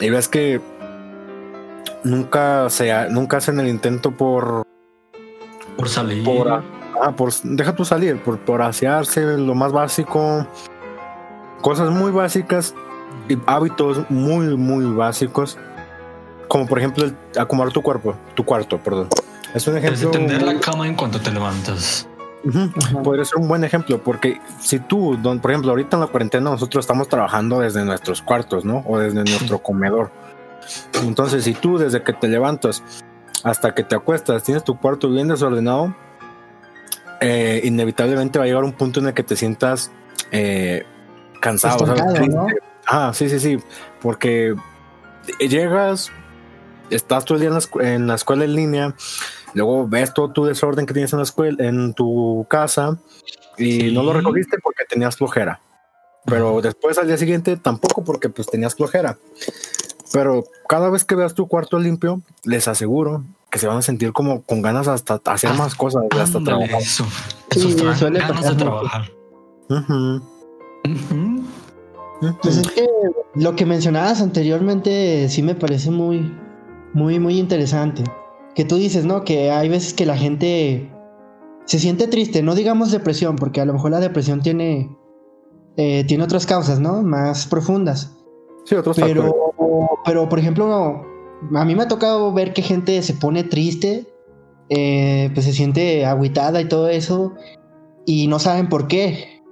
y 0.00 0.10
ves 0.10 0.28
que 0.28 0.60
nunca, 2.04 2.68
se, 2.70 2.92
nunca 3.10 3.38
hacen 3.38 3.60
el 3.60 3.68
intento 3.68 4.10
por 4.12 4.64
Por 5.76 5.88
salir. 5.88 6.24
por, 6.24 6.48
ah, 6.50 7.12
por 7.16 7.32
deja 7.42 7.74
tú 7.74 7.84
salir, 7.84 8.18
por, 8.22 8.38
por 8.38 8.62
asearse, 8.62 9.36
lo 9.38 9.54
más 9.54 9.72
básico, 9.72 10.46
cosas 11.60 11.90
muy 11.90 12.10
básicas 12.10 12.74
y 13.28 13.36
hábitos 13.46 14.08
muy, 14.10 14.56
muy 14.56 14.84
básicos, 14.94 15.58
como 16.48 16.66
por 16.66 16.78
ejemplo 16.78 17.04
el 17.04 17.16
acomodar 17.38 17.72
tu 17.72 17.82
cuerpo, 17.82 18.14
tu 18.34 18.44
cuarto, 18.44 18.78
perdón. 18.78 19.08
Es 19.54 19.66
un 19.68 19.76
Es 19.76 19.84
ejemplo. 19.84 20.10
tender 20.12 20.42
muy- 20.44 20.54
la 20.54 20.60
cama 20.60 20.86
en 20.86 20.94
cuanto 20.94 21.20
te 21.20 21.30
levantas. 21.30 22.08
Ujú, 22.44 22.70
Ajá. 22.76 23.02
Podría 23.02 23.24
ser 23.24 23.38
un 23.38 23.48
buen 23.48 23.62
ejemplo, 23.64 24.02
porque 24.02 24.40
si 24.60 24.78
tú, 24.80 25.16
don, 25.16 25.40
por 25.40 25.52
ejemplo, 25.52 25.70
ahorita 25.70 25.96
en 25.96 26.00
la 26.00 26.06
cuarentena 26.08 26.50
nosotros 26.50 26.84
estamos 26.84 27.08
trabajando 27.08 27.60
desde 27.60 27.84
nuestros 27.84 28.20
cuartos, 28.22 28.64
¿no? 28.64 28.82
O 28.86 28.98
desde 28.98 29.22
nuestro 29.22 29.62
comedor. 29.62 30.10
Entonces, 31.02 31.44
si 31.44 31.54
tú 31.54 31.78
desde 31.78 32.02
que 32.02 32.12
te 32.12 32.28
levantas 32.28 32.82
hasta 33.44 33.74
que 33.74 33.82
te 33.82 33.94
acuestas 33.94 34.42
tienes 34.44 34.64
tu 34.64 34.78
cuarto 34.78 35.08
bien 35.10 35.28
desordenado, 35.28 35.94
eh, 37.20 37.60
inevitablemente 37.64 38.38
va 38.38 38.44
a 38.44 38.48
llegar 38.48 38.64
un 38.64 38.72
punto 38.72 39.00
en 39.00 39.06
el 39.06 39.14
que 39.14 39.22
te 39.22 39.36
sientas 39.36 39.92
eh, 40.32 40.84
cansado, 41.40 41.86
¿sabes? 41.86 42.28
¿no? 42.28 42.46
Ah, 42.86 43.12
sí, 43.14 43.28
sí, 43.28 43.38
sí, 43.38 43.58
porque 44.00 44.54
llegas, 45.38 46.10
estás 46.90 47.24
todo 47.24 47.36
el 47.36 47.40
día 47.42 47.50
en 47.50 47.54
la, 47.54 47.94
en 47.94 48.06
la 48.08 48.14
escuela 48.16 48.44
en 48.44 48.54
línea, 48.54 48.94
luego 49.54 49.86
ves 49.88 50.12
todo 50.14 50.30
tu 50.32 50.44
desorden 50.44 50.86
que 50.86 50.92
tienes 50.94 51.12
en 51.12 51.18
la 51.18 51.24
escuela, 51.24 51.64
en 51.66 51.94
tu 51.94 52.46
casa, 52.48 52.98
y 53.58 53.80
Sí. 53.80 53.92
no 53.92 54.02
lo 54.02 54.12
recogiste 54.12 54.58
porque 54.62 54.84
tenías 54.88 55.16
flojera. 55.16 55.60
Pero 56.24 56.60
después 56.62 56.98
al 56.98 57.06
día 57.08 57.16
siguiente 57.18 57.56
tampoco 57.56 58.04
porque 58.04 58.28
pues 58.28 58.46
tenías 58.48 58.74
flojera. 58.74 59.18
Pero 60.12 60.44
cada 60.68 60.88
vez 60.90 61.04
que 61.04 61.14
veas 61.14 61.34
tu 61.34 61.48
cuarto 61.48 61.78
limpio, 61.78 62.20
les 62.44 62.68
aseguro 62.68 63.24
que 63.50 63.58
se 63.58 63.66
van 63.66 63.78
a 63.78 63.82
sentir 63.82 64.12
como 64.12 64.42
con 64.42 64.62
ganas 64.62 64.86
hasta 64.88 65.20
hacer 65.26 65.50
Ah, 65.50 65.54
más 65.54 65.74
cosas, 65.74 66.04
hasta 66.10 66.38
Ándale, 66.38 66.44
trabajar. 66.66 66.80
eso. 66.82 67.04
Sí, 67.50 67.68
Eso 67.68 67.76
traen 67.76 67.96
suele 67.96 68.18
ganas 68.20 68.36
pasar 68.36 68.52
de 68.56 68.58
trabajar. 68.64 69.10
Pues 72.42 72.56
es 72.56 72.70
que 72.70 72.86
lo 73.34 73.56
que 73.56 73.66
mencionabas 73.66 74.20
anteriormente 74.20 75.28
sí 75.28 75.42
me 75.42 75.54
parece 75.54 75.90
muy, 75.90 76.32
muy, 76.94 77.18
muy 77.18 77.38
interesante. 77.38 78.04
Que 78.54 78.64
tú 78.64 78.76
dices, 78.76 79.04
¿no? 79.04 79.24
Que 79.24 79.50
hay 79.50 79.68
veces 79.68 79.94
que 79.94 80.06
la 80.06 80.16
gente 80.16 80.90
se 81.64 81.78
siente 81.78 82.08
triste, 82.08 82.42
no 82.42 82.54
digamos 82.54 82.90
depresión, 82.90 83.36
porque 83.36 83.60
a 83.60 83.64
lo 83.64 83.72
mejor 83.72 83.92
la 83.92 84.00
depresión 84.00 84.42
tiene, 84.42 84.94
eh, 85.76 86.04
tiene 86.06 86.24
otras 86.24 86.46
causas, 86.46 86.80
¿no? 86.80 87.02
Más 87.02 87.46
profundas. 87.46 88.16
Sí, 88.64 88.74
otros 88.74 88.96
Pero, 88.96 89.22
factores. 89.22 89.90
pero, 90.04 90.28
por 90.28 90.38
ejemplo, 90.38 91.02
a 91.54 91.64
mí 91.64 91.74
me 91.74 91.82
ha 91.82 91.88
tocado 91.88 92.32
ver 92.32 92.52
que 92.52 92.62
gente 92.62 93.00
se 93.02 93.14
pone 93.14 93.44
triste, 93.44 94.06
eh, 94.68 95.30
pues 95.34 95.46
se 95.46 95.52
siente 95.52 96.04
agüitada 96.04 96.60
y 96.60 96.68
todo 96.68 96.88
eso, 96.88 97.32
y 98.06 98.26
no 98.26 98.38
saben 98.38 98.68
por 98.68 98.86
qué. 98.88 99.42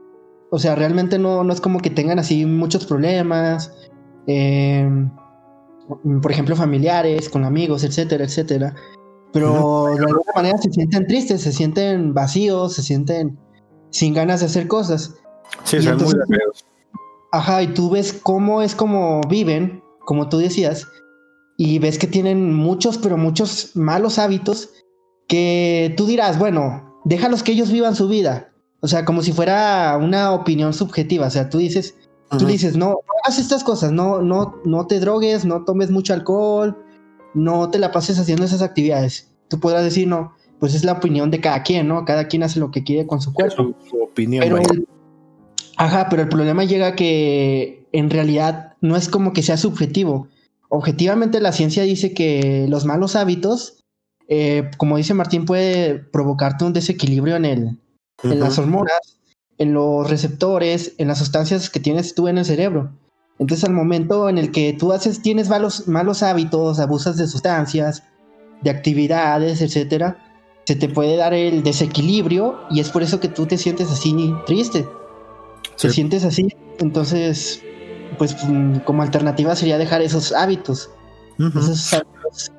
O 0.50 0.58
sea, 0.58 0.74
realmente 0.74 1.18
no, 1.18 1.44
no 1.44 1.52
es 1.52 1.60
como 1.60 1.80
que 1.80 1.90
tengan 1.90 2.18
así 2.18 2.44
muchos 2.44 2.86
problemas, 2.86 3.72
eh, 4.26 4.88
por 6.22 6.32
ejemplo, 6.32 6.56
familiares, 6.56 7.28
con 7.28 7.44
amigos, 7.44 7.84
etcétera, 7.84 8.24
etcétera. 8.24 8.74
Pero 9.32 9.86
de 9.86 10.04
alguna 10.04 10.32
manera 10.34 10.58
se 10.58 10.70
sienten 10.70 11.06
tristes, 11.06 11.42
se 11.42 11.52
sienten 11.52 12.14
vacíos, 12.14 12.74
se 12.74 12.82
sienten 12.82 13.38
sin 13.90 14.14
ganas 14.14 14.40
de 14.40 14.46
hacer 14.46 14.66
cosas. 14.66 15.14
Sí, 15.64 15.80
son 15.82 16.02
muy. 16.02 16.14
Ajá, 17.32 17.62
y 17.62 17.68
tú 17.68 17.90
ves 17.90 18.12
cómo 18.12 18.60
es 18.60 18.74
como 18.74 19.20
viven, 19.28 19.82
como 20.04 20.28
tú 20.28 20.38
decías, 20.38 20.88
y 21.56 21.78
ves 21.78 21.98
que 21.98 22.08
tienen 22.08 22.54
muchos, 22.54 22.98
pero 22.98 23.16
muchos 23.16 23.76
malos 23.76 24.18
hábitos 24.18 24.70
que 25.28 25.94
tú 25.96 26.06
dirás, 26.06 26.38
bueno, 26.38 27.00
déjalos 27.04 27.44
que 27.44 27.52
ellos 27.52 27.70
vivan 27.70 27.94
su 27.94 28.08
vida. 28.08 28.52
O 28.80 28.88
sea, 28.88 29.04
como 29.04 29.22
si 29.22 29.32
fuera 29.32 29.96
una 30.00 30.32
opinión 30.32 30.72
subjetiva. 30.72 31.26
O 31.26 31.30
sea, 31.30 31.50
tú 31.50 31.58
dices, 31.58 31.94
tú 32.38 32.46
dices, 32.46 32.76
no, 32.76 33.00
hagas 33.24 33.38
estas 33.38 33.64
cosas, 33.64 33.92
no, 33.92 34.22
no, 34.22 34.56
no 34.64 34.86
te 34.86 35.00
drogues, 35.00 35.44
no 35.44 35.64
tomes 35.64 35.90
mucho 35.90 36.14
alcohol, 36.14 36.76
no 37.34 37.70
te 37.70 37.78
la 37.78 37.92
pases 37.92 38.18
haciendo 38.18 38.44
esas 38.44 38.62
actividades. 38.62 39.30
Tú 39.48 39.58
podrás 39.60 39.82
decir, 39.84 40.06
no, 40.06 40.32
pues 40.58 40.74
es 40.74 40.84
la 40.84 40.92
opinión 40.92 41.30
de 41.30 41.40
cada 41.40 41.62
quien, 41.62 41.88
¿no? 41.88 42.04
Cada 42.04 42.28
quien 42.28 42.42
hace 42.42 42.60
lo 42.60 42.70
que 42.70 42.84
quiere 42.84 43.06
con 43.06 43.20
su 43.20 43.32
cuerpo. 43.32 43.74
su, 43.80 43.88
su 43.88 44.02
opinión. 44.02 44.44
Pero, 44.44 44.58
el- 44.58 44.86
ajá, 45.76 46.08
pero 46.08 46.22
el 46.22 46.28
problema 46.28 46.64
llega 46.64 46.94
que 46.94 47.86
en 47.92 48.10
realidad 48.10 48.74
no 48.80 48.96
es 48.96 49.08
como 49.08 49.32
que 49.32 49.42
sea 49.42 49.56
subjetivo. 49.56 50.28
Objetivamente 50.68 51.40
la 51.40 51.52
ciencia 51.52 51.82
dice 51.82 52.14
que 52.14 52.66
los 52.68 52.84
malos 52.84 53.16
hábitos, 53.16 53.82
eh, 54.28 54.70
como 54.76 54.96
dice 54.98 55.14
Martín, 55.14 55.44
puede 55.44 55.98
provocarte 55.98 56.64
un 56.64 56.72
desequilibrio 56.72 57.34
en, 57.36 57.44
el, 57.44 57.78
en 58.22 58.38
las 58.40 58.58
hormonas, 58.58 59.18
en 59.60 59.74
los 59.74 60.08
receptores, 60.10 60.94
en 60.98 61.06
las 61.08 61.18
sustancias 61.18 61.68
que 61.70 61.80
tienes 61.80 62.14
tú 62.14 62.26
en 62.28 62.38
el 62.38 62.44
cerebro. 62.44 62.90
Entonces 63.38 63.64
al 63.68 63.74
momento 63.74 64.28
en 64.28 64.38
el 64.38 64.50
que 64.50 64.72
tú 64.72 64.92
haces, 64.92 65.22
tienes 65.22 65.48
malos, 65.48 65.86
malos 65.86 66.22
hábitos, 66.22 66.80
abusas 66.80 67.16
de 67.18 67.26
sustancias, 67.28 68.02
de 68.62 68.70
actividades, 68.70 69.60
etcétera, 69.62 70.16
se 70.64 70.76
te 70.76 70.88
puede 70.88 71.16
dar 71.16 71.34
el 71.34 71.62
desequilibrio 71.62 72.58
y 72.70 72.80
es 72.80 72.88
por 72.90 73.02
eso 73.02 73.20
que 73.20 73.28
tú 73.28 73.46
te 73.46 73.58
sientes 73.58 73.90
así 73.90 74.34
triste. 74.46 74.82
Te 74.82 74.88
Sí. 75.76 75.90
sientes 75.90 76.24
así. 76.24 76.48
Entonces, 76.78 77.62
pues 78.18 78.36
mm, 78.42 78.78
como 78.80 79.02
alternativa 79.02 79.54
sería 79.56 79.78
dejar 79.78 80.00
esos 80.02 80.32
hábitos. 80.32 80.90
Esos 81.38 81.92
hábitos. 81.94 82.50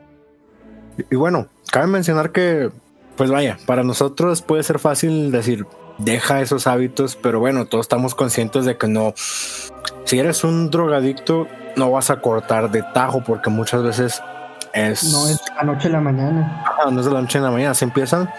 Y 1.09 1.15
bueno, 1.15 1.47
cabe 1.71 1.87
mencionar 1.87 2.31
que, 2.31 2.69
pues 3.15 3.31
vaya, 3.31 3.57
para 3.65 3.83
nosotros 3.83 4.41
puede 4.41 4.63
ser 4.63 4.77
fácil 4.79 5.31
decir, 5.31 5.65
deja 6.03 6.41
esos 6.41 6.67
hábitos, 6.67 7.15
pero 7.15 7.39
bueno, 7.39 7.65
todos 7.65 7.85
estamos 7.85 8.15
conscientes 8.15 8.65
de 8.65 8.77
que 8.77 8.87
no, 8.87 9.13
si 10.05 10.19
eres 10.19 10.43
un 10.43 10.69
drogadicto, 10.69 11.47
no 11.75 11.91
vas 11.91 12.09
a 12.09 12.21
cortar 12.21 12.71
de 12.71 12.83
tajo 12.93 13.23
porque 13.23 13.49
muchas 13.49 13.83
veces 13.83 14.21
es, 14.73 15.03
No 15.11 15.27
es 15.27 15.37
de 15.37 15.55
la 15.55 15.63
noche 15.63 15.87
a 15.87 15.91
la 15.91 16.01
mañana. 16.01 16.63
Ajá, 16.65 16.91
no 16.91 16.99
es 16.99 17.05
de 17.05 17.11
la 17.11 17.21
noche 17.21 17.37
en 17.37 17.43
la 17.43 17.51
mañana, 17.51 17.73
se 17.73 17.85
empiezan 17.85 18.29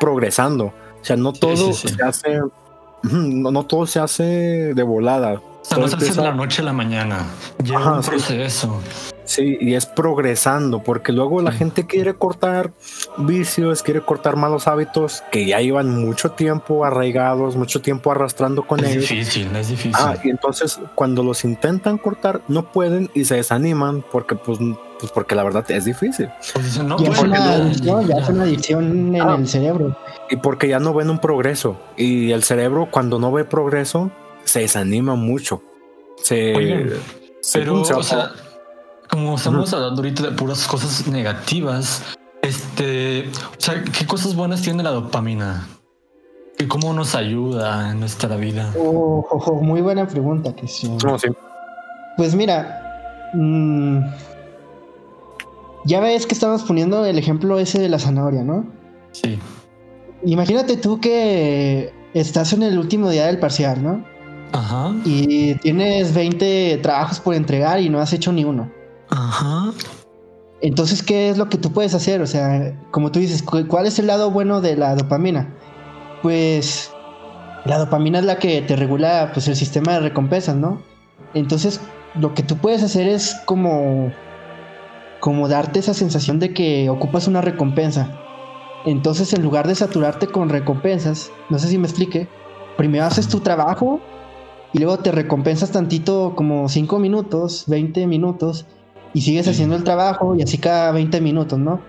progresando. 0.00 0.66
O 0.66 1.04
sea, 1.04 1.16
no 1.16 1.32
todo 1.32 1.72
sí, 1.72 1.88
sí. 1.88 1.94
se 1.94 2.02
hace, 2.02 2.40
no, 3.02 3.50
no 3.50 3.64
todo 3.64 3.86
se 3.86 4.00
hace 4.00 4.24
de 4.74 4.82
volada. 4.82 5.34
O 5.34 5.64
sea, 5.64 5.78
no 5.78 5.88
se 5.88 5.96
hace 5.96 6.12
de 6.12 6.22
la 6.22 6.32
noche 6.32 6.62
a 6.62 6.64
la 6.64 6.72
mañana. 6.72 7.18
Lleva 7.62 7.80
Ajá, 7.80 7.92
un 7.94 8.02
sí. 8.02 8.10
proceso. 8.10 8.80
Sí, 9.34 9.58
y 9.60 9.74
es 9.74 9.86
progresando, 9.86 10.82
porque 10.82 11.10
luego 11.12 11.42
la 11.42 11.50
gente 11.50 11.86
quiere 11.86 12.14
cortar 12.14 12.72
vicios, 13.18 13.82
quiere 13.82 14.00
cortar 14.00 14.36
malos 14.36 14.68
hábitos 14.68 15.22
que 15.32 15.44
ya 15.46 15.60
llevan 15.60 15.90
mucho 16.04 16.30
tiempo 16.32 16.84
arraigados, 16.84 17.56
mucho 17.56 17.80
tiempo 17.80 18.12
arrastrando 18.12 18.62
con 18.66 18.80
Es 18.84 18.92
ellos. 18.92 19.08
difícil, 19.08 19.56
es 19.56 19.68
difícil. 19.68 19.92
Ah, 19.94 20.14
y 20.22 20.30
entonces 20.30 20.78
cuando 20.94 21.22
los 21.24 21.44
intentan 21.44 21.98
cortar, 21.98 22.42
no 22.48 22.70
pueden 22.70 23.10
y 23.14 23.24
se 23.24 23.34
desaniman 23.36 24.04
porque, 24.12 24.36
pues, 24.36 24.58
pues 25.00 25.10
porque 25.10 25.34
la 25.34 25.42
verdad 25.42 25.68
es 25.70 25.84
difícil. 25.84 26.28
Pues 26.52 26.82
no, 26.82 26.96
ya, 26.98 27.10
es 27.10 27.20
una 27.22 27.54
adicción, 27.54 28.06
ya 28.06 28.16
es 28.18 28.26
ya. 28.28 28.32
una 28.32 28.42
adicción 28.44 29.16
en 29.16 29.20
Ah. 29.20 29.36
el 29.36 29.48
cerebro. 29.48 29.96
Y 30.30 30.36
porque 30.36 30.68
ya 30.68 30.78
no 30.78 30.94
ven 30.94 31.10
un 31.10 31.18
progreso. 31.18 31.76
Y 31.96 32.30
el 32.30 32.44
cerebro, 32.44 32.88
cuando 32.90 33.18
no 33.18 33.32
ve 33.32 33.44
progreso, 33.44 34.10
se 34.44 34.60
desanima 34.60 35.16
mucho. 35.16 35.60
Se. 36.22 36.54
Oigan, 36.54 36.90
se- 37.40 37.58
Pero, 37.58 37.84
se- 37.84 37.94
o 37.94 38.02
sea, 38.02 38.30
como 39.14 39.36
estamos 39.36 39.72
hablando 39.72 40.02
ahorita 40.02 40.24
de 40.24 40.32
puras 40.32 40.66
cosas 40.66 41.06
negativas, 41.06 42.02
este, 42.42 43.28
o 43.28 43.60
sea, 43.60 43.80
¿qué 43.84 44.06
cosas 44.06 44.34
buenas 44.34 44.60
tiene 44.60 44.82
la 44.82 44.90
dopamina? 44.90 45.68
¿Y 46.58 46.66
cómo 46.66 46.92
nos 46.92 47.14
ayuda 47.14 47.92
en 47.92 48.00
nuestra 48.00 48.34
vida? 48.34 48.74
Oh, 48.76 49.24
oh, 49.30 49.36
oh, 49.36 49.62
muy 49.62 49.82
buena 49.82 50.08
pregunta, 50.08 50.52
que 50.56 50.66
sí. 50.66 50.88
no, 50.88 51.16
sí. 51.16 51.28
Pues 52.16 52.34
mira, 52.34 53.30
mm, 53.34 54.00
ya 55.84 56.00
ves 56.00 56.26
que 56.26 56.34
estamos 56.34 56.64
poniendo 56.64 57.06
el 57.06 57.16
ejemplo 57.16 57.60
ese 57.60 57.80
de 57.80 57.88
la 57.88 58.00
zanahoria, 58.00 58.42
¿no? 58.42 58.66
Sí. 59.12 59.38
imagínate 60.24 60.76
tú 60.76 60.98
que 61.00 61.92
estás 62.14 62.52
en 62.52 62.64
el 62.64 62.80
último 62.80 63.10
día 63.10 63.26
del 63.26 63.38
parcial, 63.38 63.80
¿no? 63.80 64.04
Ajá. 64.50 64.92
Y 65.04 65.54
tienes 65.56 66.12
20 66.12 66.80
trabajos 66.82 67.20
por 67.20 67.36
entregar 67.36 67.80
y 67.80 67.88
no 67.88 68.00
has 68.00 68.12
hecho 68.12 68.32
ni 68.32 68.42
uno. 68.42 68.68
Ajá. 69.14 69.72
Entonces, 70.60 71.02
¿qué 71.02 71.28
es 71.30 71.38
lo 71.38 71.48
que 71.48 71.58
tú 71.58 71.72
puedes 71.72 71.94
hacer? 71.94 72.20
O 72.22 72.26
sea, 72.26 72.76
como 72.90 73.12
tú 73.12 73.20
dices, 73.20 73.42
¿cu- 73.42 73.66
¿cuál 73.68 73.86
es 73.86 73.98
el 73.98 74.06
lado 74.08 74.30
bueno 74.30 74.60
de 74.60 74.76
la 74.76 74.94
dopamina? 74.94 75.54
Pues 76.22 76.90
la 77.64 77.78
dopamina 77.78 78.18
es 78.18 78.24
la 78.24 78.38
que 78.38 78.62
te 78.62 78.76
regula 78.76 79.30
pues, 79.32 79.46
el 79.48 79.56
sistema 79.56 79.92
de 79.94 80.00
recompensas, 80.00 80.56
¿no? 80.56 80.82
Entonces, 81.34 81.80
lo 82.14 82.34
que 82.34 82.42
tú 82.42 82.56
puedes 82.56 82.82
hacer 82.82 83.06
es 83.08 83.36
como, 83.46 84.10
como 85.20 85.48
darte 85.48 85.78
esa 85.80 85.94
sensación 85.94 86.38
de 86.40 86.52
que 86.52 86.88
ocupas 86.90 87.28
una 87.28 87.40
recompensa. 87.40 88.20
Entonces, 88.84 89.32
en 89.32 89.42
lugar 89.42 89.66
de 89.66 89.74
saturarte 89.74 90.26
con 90.26 90.48
recompensas, 90.48 91.30
no 91.50 91.58
sé 91.58 91.68
si 91.68 91.78
me 91.78 91.86
explique, 91.86 92.28
primero 92.76 93.04
haces 93.04 93.28
tu 93.28 93.40
trabajo 93.40 94.00
y 94.72 94.78
luego 94.78 94.98
te 94.98 95.12
recompensas 95.12 95.70
tantito 95.70 96.34
como 96.36 96.68
5 96.68 96.98
minutos, 96.98 97.64
20 97.68 98.06
minutos 98.06 98.66
y 99.14 99.20
sigues 99.22 99.46
Sí. 99.46 99.52
haciendo 99.52 99.76
el 99.76 99.84
trabajo 99.84 100.34
y 100.36 100.42
así 100.42 100.58
cada 100.58 100.92
20 100.92 101.20
minutos, 101.22 101.58
¿no? 101.58 101.80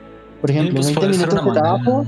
Por 0.42 0.50
Sí, 0.52 0.56
ejemplo, 0.58 0.76
pues 0.76 0.86
20 0.88 1.00
puede 1.02 1.14
ser 1.14 1.28
minutos 1.28 1.44
de 1.46 1.50
una 1.52 1.62
manera. 1.62 1.84
trabajo, 1.84 2.06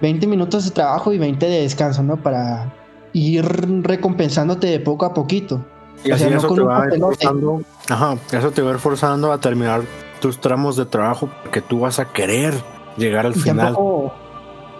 20 0.00 0.26
minutos 0.26 0.64
de 0.64 0.70
trabajo 0.70 1.12
y 1.12 1.18
20 1.18 1.46
de 1.46 1.60
descanso, 1.62 2.02
¿no? 2.02 2.16
Para 2.16 2.72
ir 3.12 3.44
recompensándote 3.82 4.68
de 4.68 4.80
poco 4.80 5.04
a 5.04 5.12
poquito. 5.12 5.64
Y 6.04 6.12
O 6.12 6.14
así 6.14 6.24
sea, 6.24 6.32
no 6.32 6.38
eso 6.38 6.54
te 6.54 6.60
va 6.62 6.76
a 6.76 6.78
ir 6.78 6.84
papelote. 6.84 7.16
forzando, 7.16 7.62
ajá, 7.88 8.16
eso 8.32 8.50
te 8.52 8.62
va 8.62 8.70
a 8.70 8.72
ir 8.74 8.78
forzando 8.78 9.32
a 9.32 9.38
terminar 9.38 9.82
tus 10.20 10.40
tramos 10.40 10.76
de 10.76 10.86
trabajo 10.86 11.28
porque 11.42 11.60
tú 11.60 11.80
vas 11.80 11.98
a 11.98 12.06
querer 12.06 12.54
llegar 12.96 13.26
al 13.26 13.36
Y 13.36 13.40
final. 13.40 13.66
tampoco, 13.66 14.12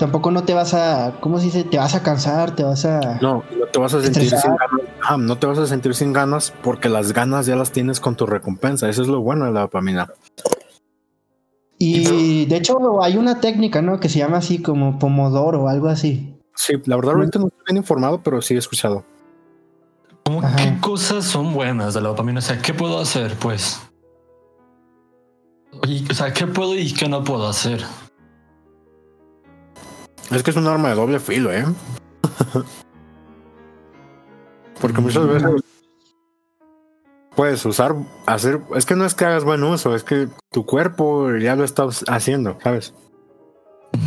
tampoco 0.00 0.30
no 0.30 0.44
te 0.44 0.54
vas 0.54 0.72
a, 0.72 1.18
¿cómo 1.20 1.38
se 1.38 1.44
dice? 1.44 1.62
Te 1.62 1.76
vas 1.76 1.94
a 1.94 2.02
cansar, 2.02 2.56
te 2.56 2.64
vas 2.64 2.86
a... 2.86 3.18
No, 3.20 3.44
no 3.58 3.66
te 3.66 3.78
vas 3.78 3.92
a 3.92 4.00
sentir 4.00 4.30
sin 4.30 4.56
ganas. 4.56 5.18
No 5.18 5.36
te 5.36 5.46
vas 5.46 5.58
a 5.58 5.66
sentir 5.66 5.94
sin 5.94 6.14
ganas 6.14 6.54
porque 6.62 6.88
las 6.88 7.12
ganas 7.12 7.44
ya 7.44 7.54
las 7.54 7.70
tienes 7.70 8.00
con 8.00 8.16
tu 8.16 8.24
recompensa. 8.24 8.88
Eso 8.88 9.02
es 9.02 9.08
lo 9.08 9.20
bueno 9.20 9.44
de 9.44 9.52
la 9.52 9.60
dopamina. 9.60 10.10
Y 11.78 12.46
de 12.46 12.56
hecho 12.56 13.02
hay 13.02 13.18
una 13.18 13.40
técnica, 13.40 13.82
¿no? 13.82 14.00
Que 14.00 14.08
se 14.08 14.18
llama 14.18 14.38
así 14.38 14.62
como 14.62 14.98
Pomodoro 14.98 15.64
o 15.64 15.68
algo 15.68 15.88
así. 15.88 16.34
Sí, 16.54 16.74
la 16.86 16.96
verdad 16.96 17.16
ahorita 17.16 17.38
no 17.38 17.48
estoy 17.48 17.62
bien 17.66 17.76
informado, 17.76 18.22
pero 18.22 18.40
sí 18.40 18.54
he 18.54 18.58
escuchado. 18.58 19.04
¿Cómo 20.24 20.40
Ajá. 20.42 20.56
qué 20.56 20.80
cosas 20.80 21.26
son 21.26 21.52
buenas 21.52 21.92
de 21.92 22.00
la 22.00 22.08
dopamina? 22.08 22.38
O 22.38 22.42
sea, 22.42 22.60
¿qué 22.60 22.72
puedo 22.72 22.98
hacer, 22.98 23.34
pues? 23.34 23.80
Oye, 25.82 26.04
o 26.10 26.14
sea, 26.14 26.32
¿qué 26.32 26.46
puedo 26.46 26.74
y 26.74 26.90
qué 26.92 27.06
no 27.06 27.22
puedo 27.22 27.46
hacer? 27.46 27.84
Es 30.30 30.42
que 30.42 30.50
es 30.50 30.56
un 30.56 30.66
arma 30.66 30.90
de 30.90 30.94
doble 30.94 31.18
filo, 31.20 31.52
¿eh? 31.52 31.64
Porque 34.80 35.00
muchas 35.00 35.24
Mm. 35.24 35.28
veces 35.28 35.50
puedes 37.36 37.64
usar, 37.66 37.94
hacer, 38.26 38.60
es 38.76 38.86
que 38.86 38.96
no 38.96 39.04
es 39.04 39.14
que 39.14 39.24
hagas 39.24 39.44
buen 39.44 39.62
uso, 39.64 39.94
es 39.94 40.04
que 40.04 40.28
tu 40.50 40.64
cuerpo 40.66 41.34
ya 41.36 41.56
lo 41.56 41.64
está 41.64 41.86
haciendo, 42.08 42.58
¿sabes? 42.62 42.92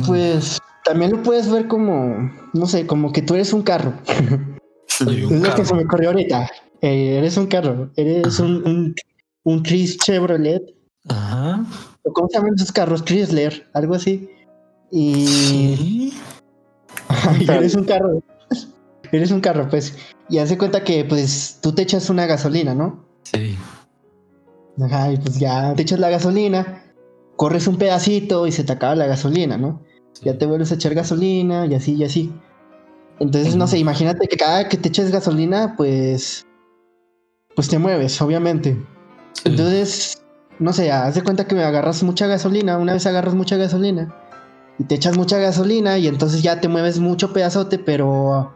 Pues 0.06 0.60
también 0.86 1.12
lo 1.12 1.24
puedes 1.24 1.50
ver 1.51 1.68
como, 1.68 2.32
no 2.53 2.65
sé, 2.68 2.86
como 2.88 3.12
que 3.12 3.22
tú 3.22 3.34
eres 3.36 3.53
un 3.53 3.63
carro. 3.63 3.94
Soy 4.88 5.24
Es 5.25 5.32
un 5.32 5.38
lo 5.38 5.44
que 5.44 5.50
carro. 5.50 5.65
se 5.65 5.75
me 5.75 5.84
ocurrió 5.84 6.10
ahorita. 6.10 6.50
Eh, 6.82 7.18
eres 7.18 7.38
un 7.38 7.48
carro, 7.48 7.89
eres 7.96 8.39
un, 8.39 8.65
un, 8.68 8.96
un 9.44 9.62
Chris 9.63 9.98
Chevrolet. 9.98 10.62
Ajá. 11.10 11.63
¿O 12.03 12.12
¿Cómo 12.13 12.27
se 12.30 12.38
llaman 12.38 12.53
esos 12.56 12.72
carros? 12.72 13.03
Chrysler, 13.03 13.68
algo 13.74 13.96
así. 13.96 14.29
Y 14.96 15.25
Sí. 15.25 16.14
y 17.40 17.51
eres 17.51 17.74
un 17.74 17.84
carro. 17.86 18.22
Eres 19.12 19.32
un 19.32 19.42
carro, 19.42 19.68
pues. 19.70 19.96
Y 20.29 20.38
hace 20.40 20.58
cuenta 20.58 20.84
que, 20.84 21.06
pues, 21.06 21.60
tú 21.62 21.72
te 21.74 21.82
echas 21.84 22.10
una 22.10 22.25
gasolina, 22.25 22.74
¿no? 22.74 23.06
Sí. 23.24 23.56
Ajá, 24.82 25.12
y 25.12 25.18
pues 25.18 25.38
ya 25.40 25.74
te 25.75 25.84
echas 25.84 26.00
la 26.00 26.10
gasolina, 26.10 26.84
corres 27.36 27.68
un 27.68 27.77
pedacito 27.77 28.48
y 28.48 28.51
se 28.51 28.64
te 28.64 28.72
acaba 28.74 28.96
la 28.96 29.06
gasolina, 29.06 29.56
¿no? 29.56 29.82
Ya 30.24 30.38
te 30.38 30.48
vuelves 30.48 30.72
a 30.72 30.75
echar 30.75 30.96
gasolina 30.96 31.68
y 31.68 31.75
así 31.75 31.94
y 31.94 32.03
así. 32.03 32.34
Entonces, 33.20 33.56
no 33.56 33.68
sé, 33.68 33.77
imagínate 33.77 34.27
que 34.27 34.38
cada 34.38 34.68
que 34.68 34.77
te 34.77 34.90
eches 34.90 35.12
gasolina, 35.12 35.75
pues. 35.77 36.46
Pues 37.56 37.68
te 37.68 37.77
mueves, 37.77 38.20
obviamente. 38.20 38.75
Sí. 39.34 39.42
Entonces, 39.46 40.24
no 40.58 40.74
sé, 40.74 40.92
haz 40.92 41.14
de 41.14 41.24
cuenta 41.24 41.46
que 41.46 41.53
me 41.56 41.64
agarras 41.64 42.01
mucha 42.01 42.25
gasolina, 42.25 42.79
una 42.79 42.94
vez 42.94 43.06
agarras 43.06 43.36
mucha 43.36 43.58
gasolina 43.58 44.14
y 44.79 44.83
te 44.86 44.96
echas 44.96 45.18
mucha 45.18 45.38
gasolina 45.38 45.98
y 45.98 46.07
entonces 46.07 46.42
ya 46.42 46.59
te 46.59 46.68
mueves 46.68 47.00
mucho 47.00 47.31
pedazote, 47.33 47.77
pero 47.79 48.53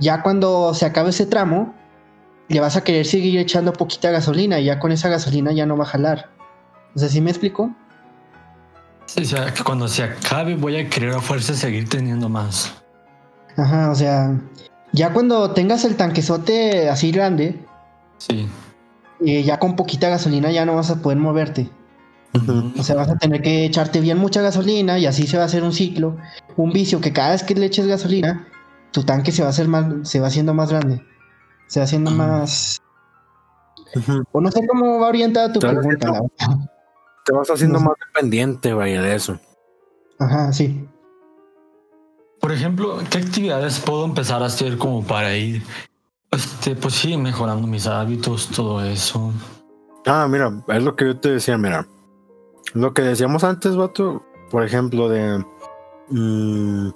ya 0.00 0.22
cuando 0.22 0.72
se 0.74 0.86
acabe 0.86 1.10
ese 1.10 1.26
tramo, 1.26 1.74
le 2.48 2.60
vas 2.60 2.76
a 2.76 2.84
querer 2.84 3.04
seguir 3.06 3.38
echando 3.38 3.72
poquita 3.72 4.10
gasolina 4.10 4.58
y 4.60 4.64
ya 4.66 4.78
con 4.78 4.92
esa 4.92 5.08
gasolina 5.08 5.52
ya 5.52 5.66
no 5.66 5.76
va 5.76 5.84
a 5.84 5.88
jalar. 5.88 6.30
O 6.94 6.98
sea, 6.98 7.08
¿sí 7.08 7.20
me 7.20 7.30
explico? 7.30 7.70
Sí, 9.06 9.22
o 9.22 9.24
sea, 9.24 9.52
que 9.52 9.62
cuando 9.62 9.88
se 9.88 10.02
acabe 10.02 10.54
voy 10.54 10.76
a 10.76 10.88
querer 10.88 11.14
a 11.14 11.20
fuerza 11.20 11.54
seguir 11.54 11.88
teniendo 11.88 12.28
más. 12.28 12.72
Ajá, 13.56 13.90
o 13.90 13.94
sea, 13.94 14.38
ya 14.92 15.12
cuando 15.12 15.50
tengas 15.52 15.84
el 15.84 15.96
tanquezote 15.96 16.88
así 16.88 17.10
grande, 17.10 17.58
Sí. 18.18 18.48
y 19.20 19.42
ya 19.42 19.58
con 19.58 19.76
poquita 19.76 20.08
gasolina 20.08 20.50
ya 20.50 20.64
no 20.64 20.74
vas 20.76 20.90
a 20.90 21.02
poder 21.02 21.18
moverte. 21.18 21.70
O 22.78 22.82
sea, 22.82 22.94
vas 22.96 23.08
a 23.08 23.16
tener 23.16 23.42
que 23.42 23.64
echarte 23.64 24.00
bien 24.00 24.18
mucha 24.18 24.40
gasolina 24.42 24.98
y 24.98 25.06
así 25.06 25.26
se 25.26 25.36
va 25.36 25.44
a 25.44 25.46
hacer 25.46 25.62
un 25.64 25.72
ciclo, 25.72 26.16
un 26.56 26.70
vicio 26.72 27.00
que 27.00 27.12
cada 27.12 27.30
vez 27.30 27.42
que 27.42 27.54
le 27.54 27.66
eches 27.66 27.86
gasolina, 27.86 28.46
tu 28.92 29.02
tanque 29.02 29.32
se 29.32 29.42
va 29.42 29.48
a 29.48 29.50
hacer 29.50 29.66
más, 29.68 30.08
se 30.08 30.20
va 30.20 30.28
haciendo 30.28 30.54
más 30.54 30.70
grande, 30.70 31.02
se 31.66 31.80
va 31.80 31.84
haciendo 31.84 32.10
más. 32.10 32.80
O 34.32 34.40
no 34.40 34.50
sé 34.50 34.60
cómo 34.66 35.00
va 35.00 35.08
orientada 35.08 35.52
tu 35.52 35.60
Te 35.60 35.66
vas 35.66 35.76
pregunta. 35.78 36.12
la. 36.12 36.68
Te 37.24 37.32
vas 37.32 37.50
haciendo 37.50 37.74
No 37.74 37.80
sé. 37.80 37.84
más 37.86 37.94
dependiente, 38.14 38.72
vaya, 38.72 39.02
de 39.02 39.14
eso. 39.14 39.38
Ajá, 40.18 40.52
sí. 40.52 40.86
Por 42.40 42.52
ejemplo, 42.52 42.98
¿qué 43.10 43.18
actividades 43.18 43.80
puedo 43.80 44.04
empezar 44.04 44.42
a 44.42 44.46
hacer 44.46 44.78
como 44.78 45.02
para 45.04 45.34
ir, 45.36 45.62
este, 46.30 46.76
pues 46.76 46.94
sí, 46.94 47.16
mejorando 47.16 47.66
mis 47.66 47.86
hábitos, 47.86 48.48
todo 48.48 48.84
eso? 48.84 49.32
Ah, 50.06 50.26
mira, 50.30 50.52
es 50.68 50.82
lo 50.82 50.94
que 50.94 51.06
yo 51.06 51.16
te 51.18 51.30
decía, 51.32 51.58
mira. 51.58 51.86
Lo 52.74 52.92
que 52.92 53.02
decíamos 53.02 53.44
antes, 53.44 53.76
vato, 53.76 54.24
por 54.50 54.64
ejemplo, 54.64 55.08
de, 55.08 55.44
mm, 56.10 56.90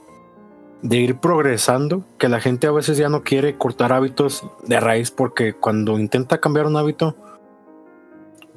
de 0.82 0.96
ir 0.96 1.18
progresando, 1.18 2.04
que 2.18 2.28
la 2.28 2.40
gente 2.40 2.66
a 2.66 2.72
veces 2.72 2.98
ya 2.98 3.08
no 3.08 3.22
quiere 3.22 3.56
cortar 3.56 3.92
hábitos 3.92 4.44
de 4.66 4.80
raíz 4.80 5.10
porque 5.10 5.54
cuando 5.54 5.98
intenta 5.98 6.38
cambiar 6.38 6.66
un 6.66 6.76
hábito, 6.76 7.16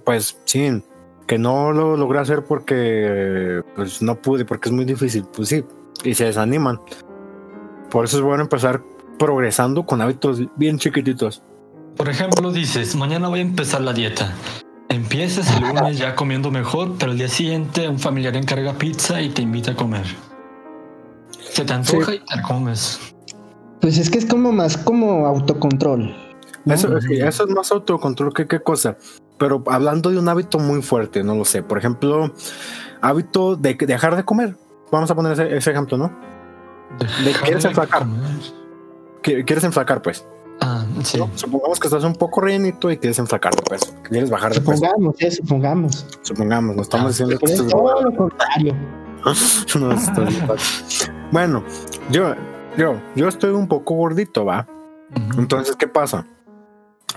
pues 0.04 0.39
sí, 0.45 0.84
que 1.28 1.38
no 1.38 1.71
lo 1.71 1.97
logra 1.97 2.21
hacer 2.21 2.43
porque 2.43 3.62
pues 3.75 4.01
no 4.01 4.21
pude, 4.21 4.45
porque 4.45 4.69
es 4.69 4.73
muy 4.73 4.86
difícil, 4.86 5.25
pues 5.36 5.49
sí, 5.49 5.63
y 6.04 6.13
se 6.13 6.25
desaniman. 6.25 6.80
Por 7.89 8.06
eso 8.06 8.17
es 8.17 8.23
bueno 8.23 8.43
empezar 8.43 8.84
progresando 9.17 9.86
con 9.86 10.01
hábitos 10.01 10.41
bien 10.58 10.78
chiquititos. 10.78 11.41
Por 11.95 12.10
ejemplo, 12.10 12.51
dices, 12.51 12.95
mañana 12.95 13.30
voy 13.30 13.39
a 13.39 13.43
empezar 13.43 13.82
la 13.82 13.93
dieta. 13.93 14.34
Empiezas 15.15 15.49
el 15.56 15.63
lunes 15.69 15.97
ya 15.97 16.13
comiendo 16.13 16.51
mejor, 16.51 16.97
pero 16.99 17.13
el 17.13 17.17
día 17.17 17.30
siguiente 17.30 17.88
un 17.88 17.97
familiar 17.97 18.36
encarga 18.36 18.73
pizza 18.73 19.21
y 19.21 19.30
te 19.30 19.41
invita 19.41 19.71
a 19.71 19.75
comer. 19.75 20.06
Se 21.39 21.63
te 21.63 21.71
antoja 21.71 22.15
y 22.15 22.19
te 22.19 22.36
la 22.36 22.41
comes. 22.41 22.99
Pues 23.80 23.97
es 23.97 24.10
que 24.10 24.17
es 24.17 24.25
como 24.25 24.51
más 24.51 24.75
como 24.75 25.25
autocontrol. 25.25 26.13
¿no? 26.65 26.73
Eso, 26.73 26.97
es 26.97 27.47
más 27.47 27.71
autocontrol 27.71 28.34
que 28.34 28.45
qué 28.45 28.60
cosa. 28.60 28.97
Pero 29.38 29.63
hablando 29.67 30.10
de 30.10 30.19
un 30.19 30.28
hábito 30.28 30.60
muy 30.60 30.82
fuerte, 30.82 31.23
no 31.23 31.34
lo 31.34 31.45
sé. 31.45 31.63
Por 31.63 31.78
ejemplo, 31.78 32.34
hábito 32.99 33.56
de 33.56 33.75
dejar 33.75 34.17
de 34.17 34.25
comer. 34.25 34.58
Vamos 34.91 35.10
a 35.10 35.15
poner 35.15 35.32
ese, 35.32 35.56
ese 35.56 35.71
ejemplo, 35.71 35.97
¿no? 35.97 36.12
Dejar 37.23 37.43
quieres 37.43 37.63
de 37.63 37.69
enflacar? 37.69 38.01
comer. 38.01 39.45
Quieres 39.45 39.63
enflacar, 39.63 40.01
pues. 40.01 40.28
Ah, 40.62 40.86
sí. 41.04 41.18
¿no? 41.18 41.30
Supongamos 41.36 41.80
que 41.80 41.88
estás 41.88 42.04
un 42.04 42.13
poco 42.15 42.41
rellenito 42.41 42.89
y 42.89 42.98
quieres 42.98 43.20
enflacar, 43.20 43.54
pues. 43.68 43.82
que 44.04 44.10
Quieres 44.10 44.30
bajar 44.30 44.54
de 44.54 44.62
peso. 44.62 44.74
Supongamos, 44.76 45.22
eh, 45.22 45.32
supongamos. 45.32 46.08
Supongamos, 46.22 46.76
no 46.76 46.82
estamos 46.82 47.06
Ah, 47.06 47.10
diciendo 47.10 47.38
que 47.39 47.54
Es 47.54 47.68
todo 47.68 48.02
lo 48.02 48.15
contrario. 48.15 48.76
No, 49.80 49.89
Bueno, 51.32 51.63
yo, 52.12 52.36
yo, 52.78 53.02
yo 53.15 53.28
estoy 53.28 53.50
un 53.52 53.68
poco 53.68 53.96
gordito, 53.96 54.46
va. 54.46 54.68
Entonces, 55.38 55.76
¿qué 55.76 55.88
pasa? 55.88 56.28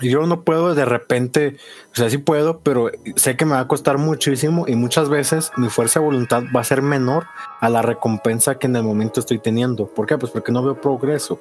Yo 0.00 0.26
no 0.26 0.42
puedo 0.42 0.74
de 0.74 0.84
repente, 0.84 1.56
o 1.92 1.96
sea, 1.96 2.08
sí 2.08 2.18
puedo, 2.18 2.60
pero 2.60 2.90
sé 3.16 3.36
que 3.36 3.44
me 3.44 3.52
va 3.52 3.60
a 3.60 3.68
costar 3.68 3.98
muchísimo 3.98 4.64
y 4.68 4.76
muchas 4.76 5.08
veces 5.08 5.50
mi 5.56 5.68
fuerza 5.68 5.98
de 6.00 6.06
voluntad 6.06 6.44
va 6.54 6.60
a 6.60 6.64
ser 6.64 6.82
menor 6.82 7.26
a 7.60 7.68
la 7.68 7.82
recompensa 7.82 8.58
que 8.58 8.68
en 8.68 8.76
el 8.76 8.84
momento 8.84 9.18
estoy 9.20 9.40
teniendo. 9.40 9.86
¿Por 9.88 10.06
qué? 10.06 10.16
Pues 10.16 10.30
porque 10.32 10.52
no 10.52 10.62
veo 10.62 10.80
progreso. 10.80 11.40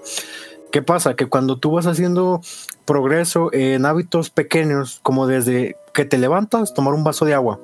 ¿Qué 0.72 0.82
pasa? 0.82 1.16
Que 1.16 1.28
cuando 1.28 1.58
tú 1.58 1.72
vas 1.72 1.88
haciendo 1.88 2.42
progreso 2.86 3.50
en 3.54 3.86
hábitos 3.86 4.30
pequeños, 4.30 5.00
como 5.02 5.28
desde 5.28 5.78
que 5.94 6.06
te 6.06 6.18
levantas, 6.18 6.74
tomar 6.74 6.94
un 6.94 7.04
vaso 7.04 7.26
de 7.26 7.34
agua, 7.34 7.60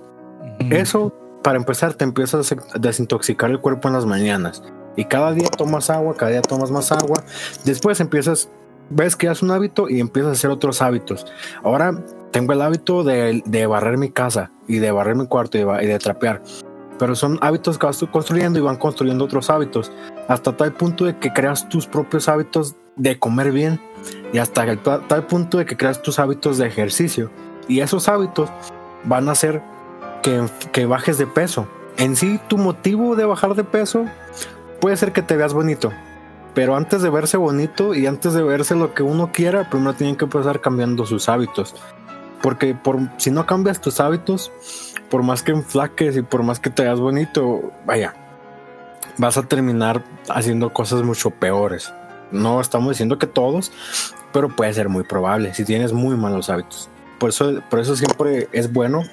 eso, 0.69 1.13
para 1.43 1.57
empezar, 1.57 1.93
te 1.95 2.03
empiezas 2.03 2.51
a 2.51 2.79
desintoxicar 2.79 3.51
el 3.51 3.59
cuerpo 3.59 3.87
en 3.87 3.95
las 3.95 4.05
mañanas. 4.05 4.63
Y 4.95 5.05
cada 5.05 5.31
día 5.31 5.49
tomas 5.49 5.89
agua, 5.89 6.15
cada 6.15 6.31
día 6.31 6.41
tomas 6.41 6.71
más 6.71 6.91
agua. 6.91 7.23
Después 7.65 7.99
empiezas, 7.99 8.49
ves 8.89 9.15
que 9.15 9.27
haces 9.27 9.43
un 9.43 9.51
hábito 9.51 9.89
y 9.89 9.99
empiezas 9.99 10.29
a 10.29 10.33
hacer 10.33 10.51
otros 10.51 10.81
hábitos. 10.81 11.25
Ahora 11.63 12.03
tengo 12.31 12.53
el 12.53 12.61
hábito 12.61 13.03
de, 13.03 13.41
de 13.45 13.65
barrer 13.65 13.97
mi 13.97 14.11
casa 14.11 14.51
y 14.67 14.79
de 14.79 14.91
barrer 14.91 15.15
mi 15.15 15.27
cuarto 15.27 15.57
y 15.57 15.63
de, 15.63 15.83
y 15.83 15.87
de 15.87 15.99
trapear. 15.99 16.41
Pero 16.99 17.15
son 17.15 17.39
hábitos 17.41 17.77
que 17.77 17.87
vas 17.87 18.03
construyendo 18.11 18.59
y 18.59 18.61
van 18.61 18.77
construyendo 18.77 19.25
otros 19.25 19.49
hábitos. 19.49 19.91
Hasta 20.27 20.55
tal 20.55 20.73
punto 20.73 21.05
de 21.05 21.17
que 21.17 21.33
creas 21.33 21.67
tus 21.67 21.87
propios 21.87 22.29
hábitos 22.29 22.75
de 22.95 23.17
comer 23.19 23.51
bien 23.51 23.79
y 24.31 24.39
hasta 24.39 24.65
tal 24.75 25.27
punto 25.27 25.57
de 25.57 25.65
que 25.65 25.77
creas 25.77 26.01
tus 26.01 26.19
hábitos 26.19 26.57
de 26.57 26.67
ejercicio. 26.67 27.31
Y 27.67 27.79
esos 27.79 28.09
hábitos 28.09 28.49
van 29.03 29.29
a 29.29 29.33
hacer 29.33 29.61
que, 30.21 30.45
que 30.71 30.85
bajes 30.85 31.17
de 31.17 31.27
peso. 31.27 31.67
En 31.97 32.15
sí, 32.15 32.39
tu 32.47 32.57
motivo 32.57 33.15
de 33.15 33.25
bajar 33.25 33.55
de 33.55 33.63
peso 33.63 34.05
puede 34.81 34.97
ser 34.97 35.13
que 35.13 35.21
te 35.21 35.37
veas 35.37 35.53
bonito. 35.53 35.91
Pero 36.53 36.75
antes 36.75 37.01
de 37.01 37.09
verse 37.09 37.37
bonito 37.37 37.95
y 37.95 38.05
antes 38.05 38.33
de 38.33 38.43
verse 38.43 38.75
lo 38.75 38.93
que 38.93 39.03
uno 39.03 39.31
quiera, 39.31 39.69
primero 39.69 39.93
tienen 39.93 40.15
que 40.15 40.25
empezar 40.25 40.61
cambiando 40.61 41.05
sus 41.05 41.29
hábitos. 41.29 41.75
Porque 42.41 42.75
por, 42.75 42.99
si 43.17 43.31
no 43.31 43.45
cambias 43.45 43.81
tus 43.81 43.99
hábitos, 43.99 44.51
por 45.09 45.23
más 45.23 45.41
que 45.41 45.51
enflaques 45.51 46.17
y 46.17 46.21
por 46.21 46.43
más 46.43 46.59
que 46.59 46.69
te 46.69 46.83
veas 46.83 46.99
bonito, 46.99 47.71
vaya, 47.85 48.13
vas 49.17 49.37
a 49.37 49.43
terminar 49.43 50.03
haciendo 50.29 50.71
cosas 50.73 51.03
mucho 51.03 51.31
peores. 51.31 51.91
No 52.33 52.59
estamos 52.59 52.89
diciendo 52.89 53.17
que 53.17 53.27
todos, 53.27 53.71
pero 54.33 54.49
puede 54.49 54.73
ser 54.73 54.89
muy 54.89 55.03
probable 55.03 55.53
si 55.53 55.63
tienes 55.63 55.93
muy 55.93 56.17
malos 56.17 56.49
hábitos. 56.49 56.89
Por 57.19 57.29
eso, 57.29 57.61
por 57.69 57.79
eso 57.79 57.95
siempre 57.95 58.49
es 58.51 58.73
bueno 58.73 59.03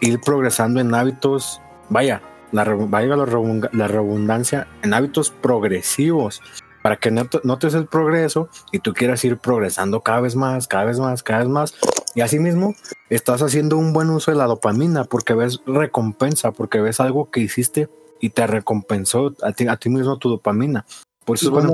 ir 0.00 0.20
progresando 0.20 0.80
en 0.80 0.94
hábitos, 0.94 1.60
vaya, 1.88 2.22
la, 2.52 2.64
vaya 2.64 3.16
la, 3.16 3.88
redundancia, 3.88 4.66
en 4.82 4.94
hábitos 4.94 5.30
progresivos 5.30 6.40
para 6.82 6.96
que 6.96 7.10
notes 7.10 7.74
el 7.74 7.86
progreso 7.86 8.48
y 8.70 8.78
tú 8.78 8.94
quieras 8.94 9.24
ir 9.24 9.38
progresando 9.38 10.02
cada 10.02 10.20
vez 10.20 10.36
más, 10.36 10.68
cada 10.68 10.84
vez 10.84 11.00
más, 11.00 11.24
cada 11.24 11.40
vez 11.40 11.48
más. 11.48 11.74
Y 12.14 12.20
asimismo, 12.20 12.76
estás 13.10 13.42
haciendo 13.42 13.76
un 13.76 13.92
buen 13.92 14.08
uso 14.08 14.30
de 14.30 14.36
la 14.36 14.46
dopamina 14.46 15.02
porque 15.02 15.34
ves 15.34 15.60
recompensa, 15.66 16.52
porque 16.52 16.80
ves 16.80 17.00
algo 17.00 17.30
que 17.30 17.40
hiciste 17.40 17.88
y 18.20 18.30
te 18.30 18.46
recompensó 18.46 19.34
a 19.42 19.52
ti, 19.52 19.66
a 19.66 19.76
ti 19.76 19.88
mismo 19.88 20.16
tu 20.18 20.28
dopamina. 20.28 20.86
Por 21.26 21.36
eso 21.36 21.50
bueno, 21.50 21.72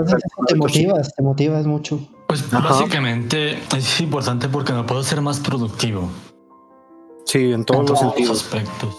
te 0.48 0.56
motivas, 0.56 1.14
te 1.14 1.22
motivas 1.22 1.66
mucho. 1.66 2.00
Pues 2.26 2.50
básicamente 2.50 3.58
es 3.76 4.00
importante 4.00 4.48
porque 4.48 4.72
me 4.72 4.82
puedo 4.84 5.02
ser 5.02 5.20
más 5.20 5.40
productivo. 5.40 6.08
Sí, 7.26 7.52
en 7.52 7.62
todos, 7.66 7.90
los 7.90 7.98
sentidos. 7.98 8.42
aspectos. 8.42 8.96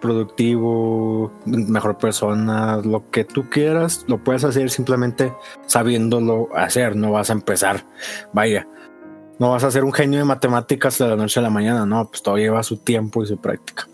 Productivo, 0.00 1.30
mejor 1.44 1.98
persona, 1.98 2.78
lo 2.78 3.10
que 3.10 3.24
tú 3.24 3.50
quieras, 3.50 4.06
lo 4.08 4.24
puedes 4.24 4.42
hacer 4.44 4.70
simplemente 4.70 5.34
sabiéndolo 5.66 6.48
hacer. 6.56 6.96
No 6.96 7.12
vas 7.12 7.28
a 7.28 7.34
empezar, 7.34 7.86
vaya, 8.32 8.66
no 9.38 9.50
vas 9.50 9.64
a 9.64 9.70
ser 9.70 9.84
un 9.84 9.92
genio 9.92 10.18
de 10.18 10.24
matemáticas 10.24 10.96
de 10.96 11.08
la 11.08 11.16
noche 11.16 11.40
a 11.40 11.42
la 11.42 11.50
mañana, 11.50 11.84
no, 11.84 12.08
pues 12.08 12.22
todo 12.22 12.38
lleva 12.38 12.62
su 12.62 12.78
tiempo 12.78 13.22
y 13.22 13.26
su 13.26 13.36
práctica. 13.36 13.86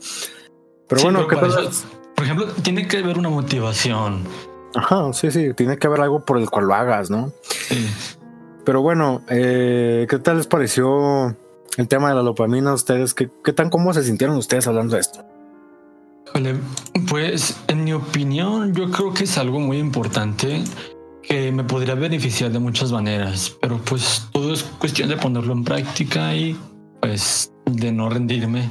Pero 0.88 1.03
bueno, 1.03 1.27
¿qué 1.27 1.37
Por 1.37 2.25
ejemplo, 2.25 2.47
tiene 2.62 2.87
que 2.87 2.99
haber 2.99 3.19
una 3.19 3.29
motivación 3.29 4.23
Ajá, 4.77 5.12
sí, 5.15 5.31
sí, 5.31 5.55
tiene 5.55 5.79
que 5.79 5.87
haber 5.87 6.03
algo 6.03 6.25
por 6.25 6.37
el 6.39 6.51
cual 6.51 6.67
lo 6.67 6.75
hagas, 6.75 7.11
¿no? 7.11 7.33
Pero 8.65 8.83
bueno, 8.83 9.23
eh, 9.29 10.07
¿qué 10.09 10.19
tal 10.19 10.37
les 10.37 10.47
pareció 10.47 11.35
el 11.77 11.89
tema 11.89 12.11
de 12.11 12.15
la 12.15 12.23
dopamina 12.23 12.71
a 12.71 12.75
ustedes? 12.75 13.15
¿Qué, 13.15 13.31
¿Qué, 13.43 13.53
tan 13.53 13.71
cómo 13.71 13.95
se 13.95 14.03
sintieron 14.03 14.37
ustedes 14.37 14.67
hablando 14.67 14.95
de 14.95 15.01
esto? 15.01 15.25
Pues 17.09 17.57
en 17.69 17.85
mi 17.85 17.95
opinión, 17.95 18.75
yo 18.75 18.91
creo 18.91 19.15
que 19.15 19.25
es 19.25 19.39
algo 19.39 19.59
muy 19.61 19.79
importante 19.79 20.62
que 21.23 21.51
me 21.51 21.65
podría 21.65 21.95
beneficiar 21.95 22.51
de 22.51 22.59
muchas 22.59 22.93
maneras, 22.93 23.57
pero 23.61 23.79
pues 23.79 24.29
todo 24.33 24.53
es 24.53 24.62
cuestión 24.62 25.09
de 25.09 25.17
ponerlo 25.17 25.55
en 25.55 25.65
práctica 25.65 26.35
y 26.35 26.59
pues 27.01 27.51
de 27.65 27.93
no 27.93 28.11
rendirme. 28.11 28.69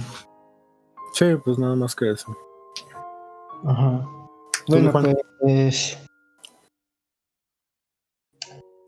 Sí, 1.14 1.26
pues 1.44 1.58
nada 1.58 1.76
más 1.76 1.96
que 1.96 2.12
eso. 2.12 2.38
Ajá. 3.66 4.15
Bueno, 4.68 4.92
pues, 4.92 5.98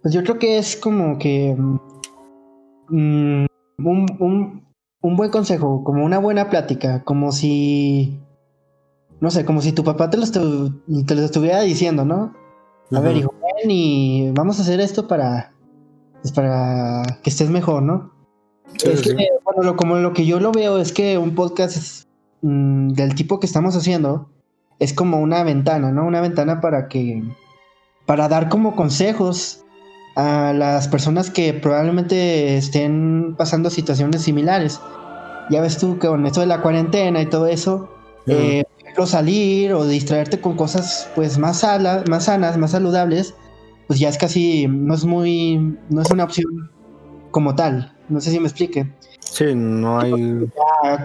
pues 0.01 0.13
yo 0.13 0.23
creo 0.23 0.39
que 0.39 0.57
es 0.57 0.75
como 0.75 1.19
que 1.19 1.55
mm, 1.55 3.45
un, 3.77 4.65
un, 5.01 5.15
buen 5.15 5.29
consejo, 5.29 5.83
como 5.83 6.03
una 6.03 6.19
buena 6.19 6.49
plática, 6.49 7.03
como 7.03 7.31
si, 7.31 8.19
no 9.19 9.29
sé, 9.29 9.45
como 9.45 9.61
si 9.61 9.71
tu 9.71 9.83
papá 9.83 10.09
te 10.09 10.17
lo, 10.17 10.25
te 10.25 11.15
lo 11.15 11.21
estuviera 11.21 11.61
diciendo, 11.61 12.05
¿no? 12.05 12.33
A 12.91 12.99
ver, 12.99 13.17
hijo, 13.17 13.33
ven 13.33 13.69
y 13.69 14.31
vamos 14.31 14.59
a 14.59 14.61
hacer 14.63 14.79
esto 14.79 15.07
para, 15.07 15.53
pues 16.21 16.31
para 16.31 17.03
que 17.21 17.29
estés 17.29 17.49
mejor, 17.49 17.83
¿no? 17.83 18.17
es 18.83 19.01
que, 19.01 19.29
bueno, 19.43 19.63
lo, 19.63 19.75
como 19.75 19.95
lo 19.97 20.13
que 20.13 20.25
yo 20.25 20.39
lo 20.39 20.51
veo 20.51 20.77
es 20.77 20.91
que 20.91 21.17
un 21.17 21.35
podcast 21.35 22.05
mm, 22.41 22.89
del 22.89 23.15
tipo 23.15 23.39
que 23.39 23.45
estamos 23.45 23.75
haciendo, 23.75 24.29
es 24.79 24.93
como 24.93 25.19
una 25.19 25.43
ventana, 25.43 25.91
¿no? 25.91 26.05
Una 26.05 26.21
ventana 26.21 26.61
para 26.61 26.87
que, 26.87 27.23
para 28.05 28.27
dar 28.27 28.49
como 28.49 28.75
consejos 28.75 29.63
a 30.15 30.53
las 30.53 30.87
personas 30.87 31.29
que 31.29 31.53
probablemente 31.53 32.57
estén 32.57 33.35
pasando 33.37 33.69
situaciones 33.69 34.23
similares. 34.23 34.79
Ya 35.49 35.61
ves 35.61 35.77
tú 35.77 35.99
que 35.99 36.07
con 36.07 36.25
esto 36.25 36.41
de 36.41 36.47
la 36.47 36.61
cuarentena 36.61 37.21
y 37.21 37.27
todo 37.27 37.47
eso, 37.47 37.89
eh, 38.25 38.63
salir 39.05 39.73
o 39.73 39.85
distraerte 39.85 40.41
con 40.41 40.55
cosas 40.55 41.09
pues 41.13 41.37
más, 41.37 41.63
más 42.09 42.25
sanas, 42.25 42.57
más 42.57 42.71
saludables, 42.71 43.35
pues 43.85 43.99
ya 43.99 44.09
es 44.09 44.17
casi, 44.17 44.67
no 44.67 44.95
es 44.95 45.05
muy, 45.05 45.77
no 45.89 46.01
es 46.01 46.09
una 46.09 46.23
opción 46.23 46.71
como 47.31 47.55
tal. 47.55 47.93
No 48.09 48.19
sé 48.19 48.31
si 48.31 48.39
me 48.39 48.47
explique. 48.47 48.91
Sí, 49.31 49.53
no 49.55 49.99
hay. 49.99 50.47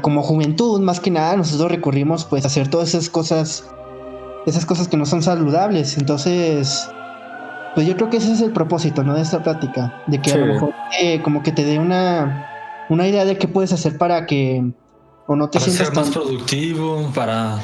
Como 0.00 0.22
juventud, 0.22 0.80
más 0.80 1.00
que 1.00 1.10
nada, 1.10 1.36
nosotros 1.36 1.70
recurrimos 1.70 2.24
pues 2.24 2.44
a 2.44 2.48
hacer 2.48 2.68
todas 2.68 2.90
esas 2.90 3.10
cosas, 3.10 3.68
esas 4.46 4.64
cosas 4.64 4.88
que 4.88 4.96
no 4.96 5.06
son 5.06 5.22
saludables. 5.22 5.98
Entonces, 5.98 6.88
pues 7.74 7.86
yo 7.86 7.96
creo 7.96 8.10
que 8.10 8.18
ese 8.18 8.32
es 8.32 8.40
el 8.40 8.52
propósito, 8.52 9.02
¿no? 9.02 9.14
De 9.14 9.22
esta 9.22 9.42
plática, 9.42 10.02
de 10.06 10.20
que 10.20 10.32
a 10.32 10.36
lo 10.36 10.46
mejor 10.46 10.74
eh, 11.00 11.22
como 11.22 11.42
que 11.42 11.52
te 11.52 11.64
dé 11.64 11.78
una, 11.78 12.48
una 12.88 13.06
idea 13.06 13.24
de 13.24 13.38
qué 13.38 13.48
puedes 13.48 13.72
hacer 13.72 13.98
para 13.98 14.26
que 14.26 14.72
o 15.26 15.36
no 15.36 15.48
te 15.48 15.60
sientas 15.60 15.88
ser 15.88 15.96
más 15.96 16.10
productivo, 16.10 17.10
para 17.14 17.58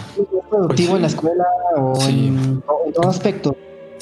productivo 0.48 0.96
en 0.96 1.02
la 1.02 1.08
escuela 1.08 1.44
o, 1.76 2.00
en, 2.08 2.62
todo 2.94 3.08
aspecto. 3.08 3.56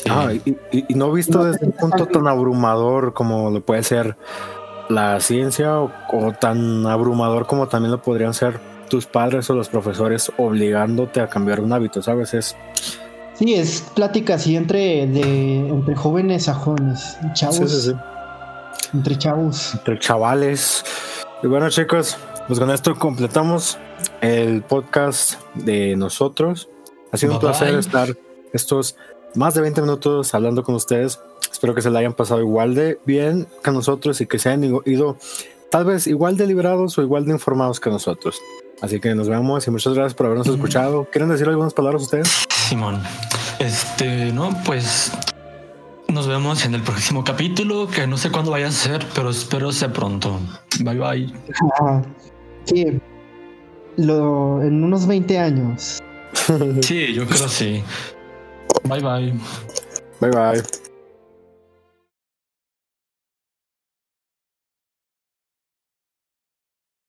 Ah, 0.09 0.33
y, 0.33 0.57
y, 0.73 0.95
no 0.95 1.11
visto 1.11 1.43
desde 1.45 1.67
un 1.67 1.73
punto 1.73 2.07
tan 2.07 2.29
abrumador 2.29 3.15
como 3.15 3.51
lo 3.51 3.65
puede 3.65 3.83
ser 3.83 4.17
la 4.89 5.21
ciencia 5.21 5.81
o, 5.81 6.33
tan 6.39 6.87
abrumador 6.87 7.47
como 7.47 7.69
también 7.69 7.93
lo 7.93 8.03
podrían 8.03 8.35
ser 8.35 8.61
tus 8.89 9.07
padres 9.07 9.51
o 9.51 9.55
los 9.55 9.69
profesores 9.69 10.31
obligándote 10.37 11.21
a 11.21 11.29
cambiar 11.29 11.61
un 11.61 11.73
hábito, 11.73 12.03
¿sabes? 12.03 12.35
Es... 12.35 12.57
Sí, 13.35 13.55
es 13.55 13.83
plática 13.95 14.35
así 14.35 14.57
entre, 14.57 15.07
de, 15.07 15.69
entre 15.69 15.95
jóvenes 15.95 16.49
a 16.49 16.55
jóvenes, 16.55 17.19
chavos. 17.35 17.93
Entre 18.95 19.19
chavos. 19.19 19.75
Entre 19.75 19.99
chavales. 19.99 20.85
Y 21.43 21.47
bueno 21.49 21.69
chicos, 21.69 22.17
pues 22.47 22.59
con 22.59 22.71
esto 22.71 22.95
completamos 22.95 23.79
el 24.21 24.63
podcast 24.63 25.41
de 25.55 25.97
nosotros. 25.97 26.69
Ha 27.13 27.17
sido 27.17 27.35
un 27.35 27.41
placer 27.41 27.75
estar 27.75 28.17
estos 28.53 28.97
más 29.35 29.55
de 29.55 29.61
20 29.61 29.83
minutos 29.83 30.35
hablando 30.35 30.63
con 30.63 30.75
ustedes. 30.75 31.21
Espero 31.57 31.75
que 31.75 31.81
se 31.81 31.89
la 31.89 32.01
hayan 32.01 32.13
pasado 32.13 32.43
igual 32.43 32.75
de 32.75 33.01
bien 33.07 33.47
que 33.65 33.71
nosotros 33.71 34.21
y 34.21 34.27
que 34.27 34.39
se 34.39 34.51
hayan 34.51 34.79
ido 34.85 35.17
tal 35.71 35.87
vez 35.87 36.07
igual 36.07 36.37
de 36.37 36.47
liberados 36.47 36.99
o 36.99 37.03
igual 37.03 37.25
de 37.25 37.33
informados 37.33 37.81
que 37.81 37.89
nosotros. 37.89 38.43
Así 38.83 39.01
que 39.01 39.15
nos 39.15 39.31
vemos 39.31 39.67
y 39.67 39.71
muchas 39.71 39.95
gracias 39.95 40.13
por 40.13 40.27
habernos 40.27 40.47
escuchado. 40.49 41.09
¿Quieren 41.11 41.31
decir 41.31 41.49
algunas 41.49 41.73
palabras 41.73 42.03
ustedes? 42.03 42.45
Simón, 42.51 43.03
este, 43.59 44.33
no, 44.33 44.51
pues 44.67 45.13
nos 46.09 46.29
vemos 46.29 46.63
en 46.67 46.75
el 46.75 46.83
próximo 46.83 47.25
capítulo, 47.25 47.89
que 47.89 48.07
no 48.07 48.19
sé 48.19 48.31
cuándo 48.31 48.51
vaya 48.51 48.69
a 48.69 48.73
ser, 48.73 49.07
pero 49.15 49.31
espero 49.31 49.73
sea 49.73 49.91
pronto. 49.91 50.39
Bye 50.81 50.99
bye. 50.99 51.35
sí, 52.65 53.01
lo, 53.97 54.63
en 54.63 54.85
unos 54.85 55.07
20 55.07 55.39
años. 55.39 56.03
sí, 56.83 57.15
yo 57.15 57.27
creo 57.27 57.49
sí. 57.49 57.83
Bye 58.85 59.01
bye. 59.01 59.33
Bye 60.21 60.31
bye. 60.31 60.86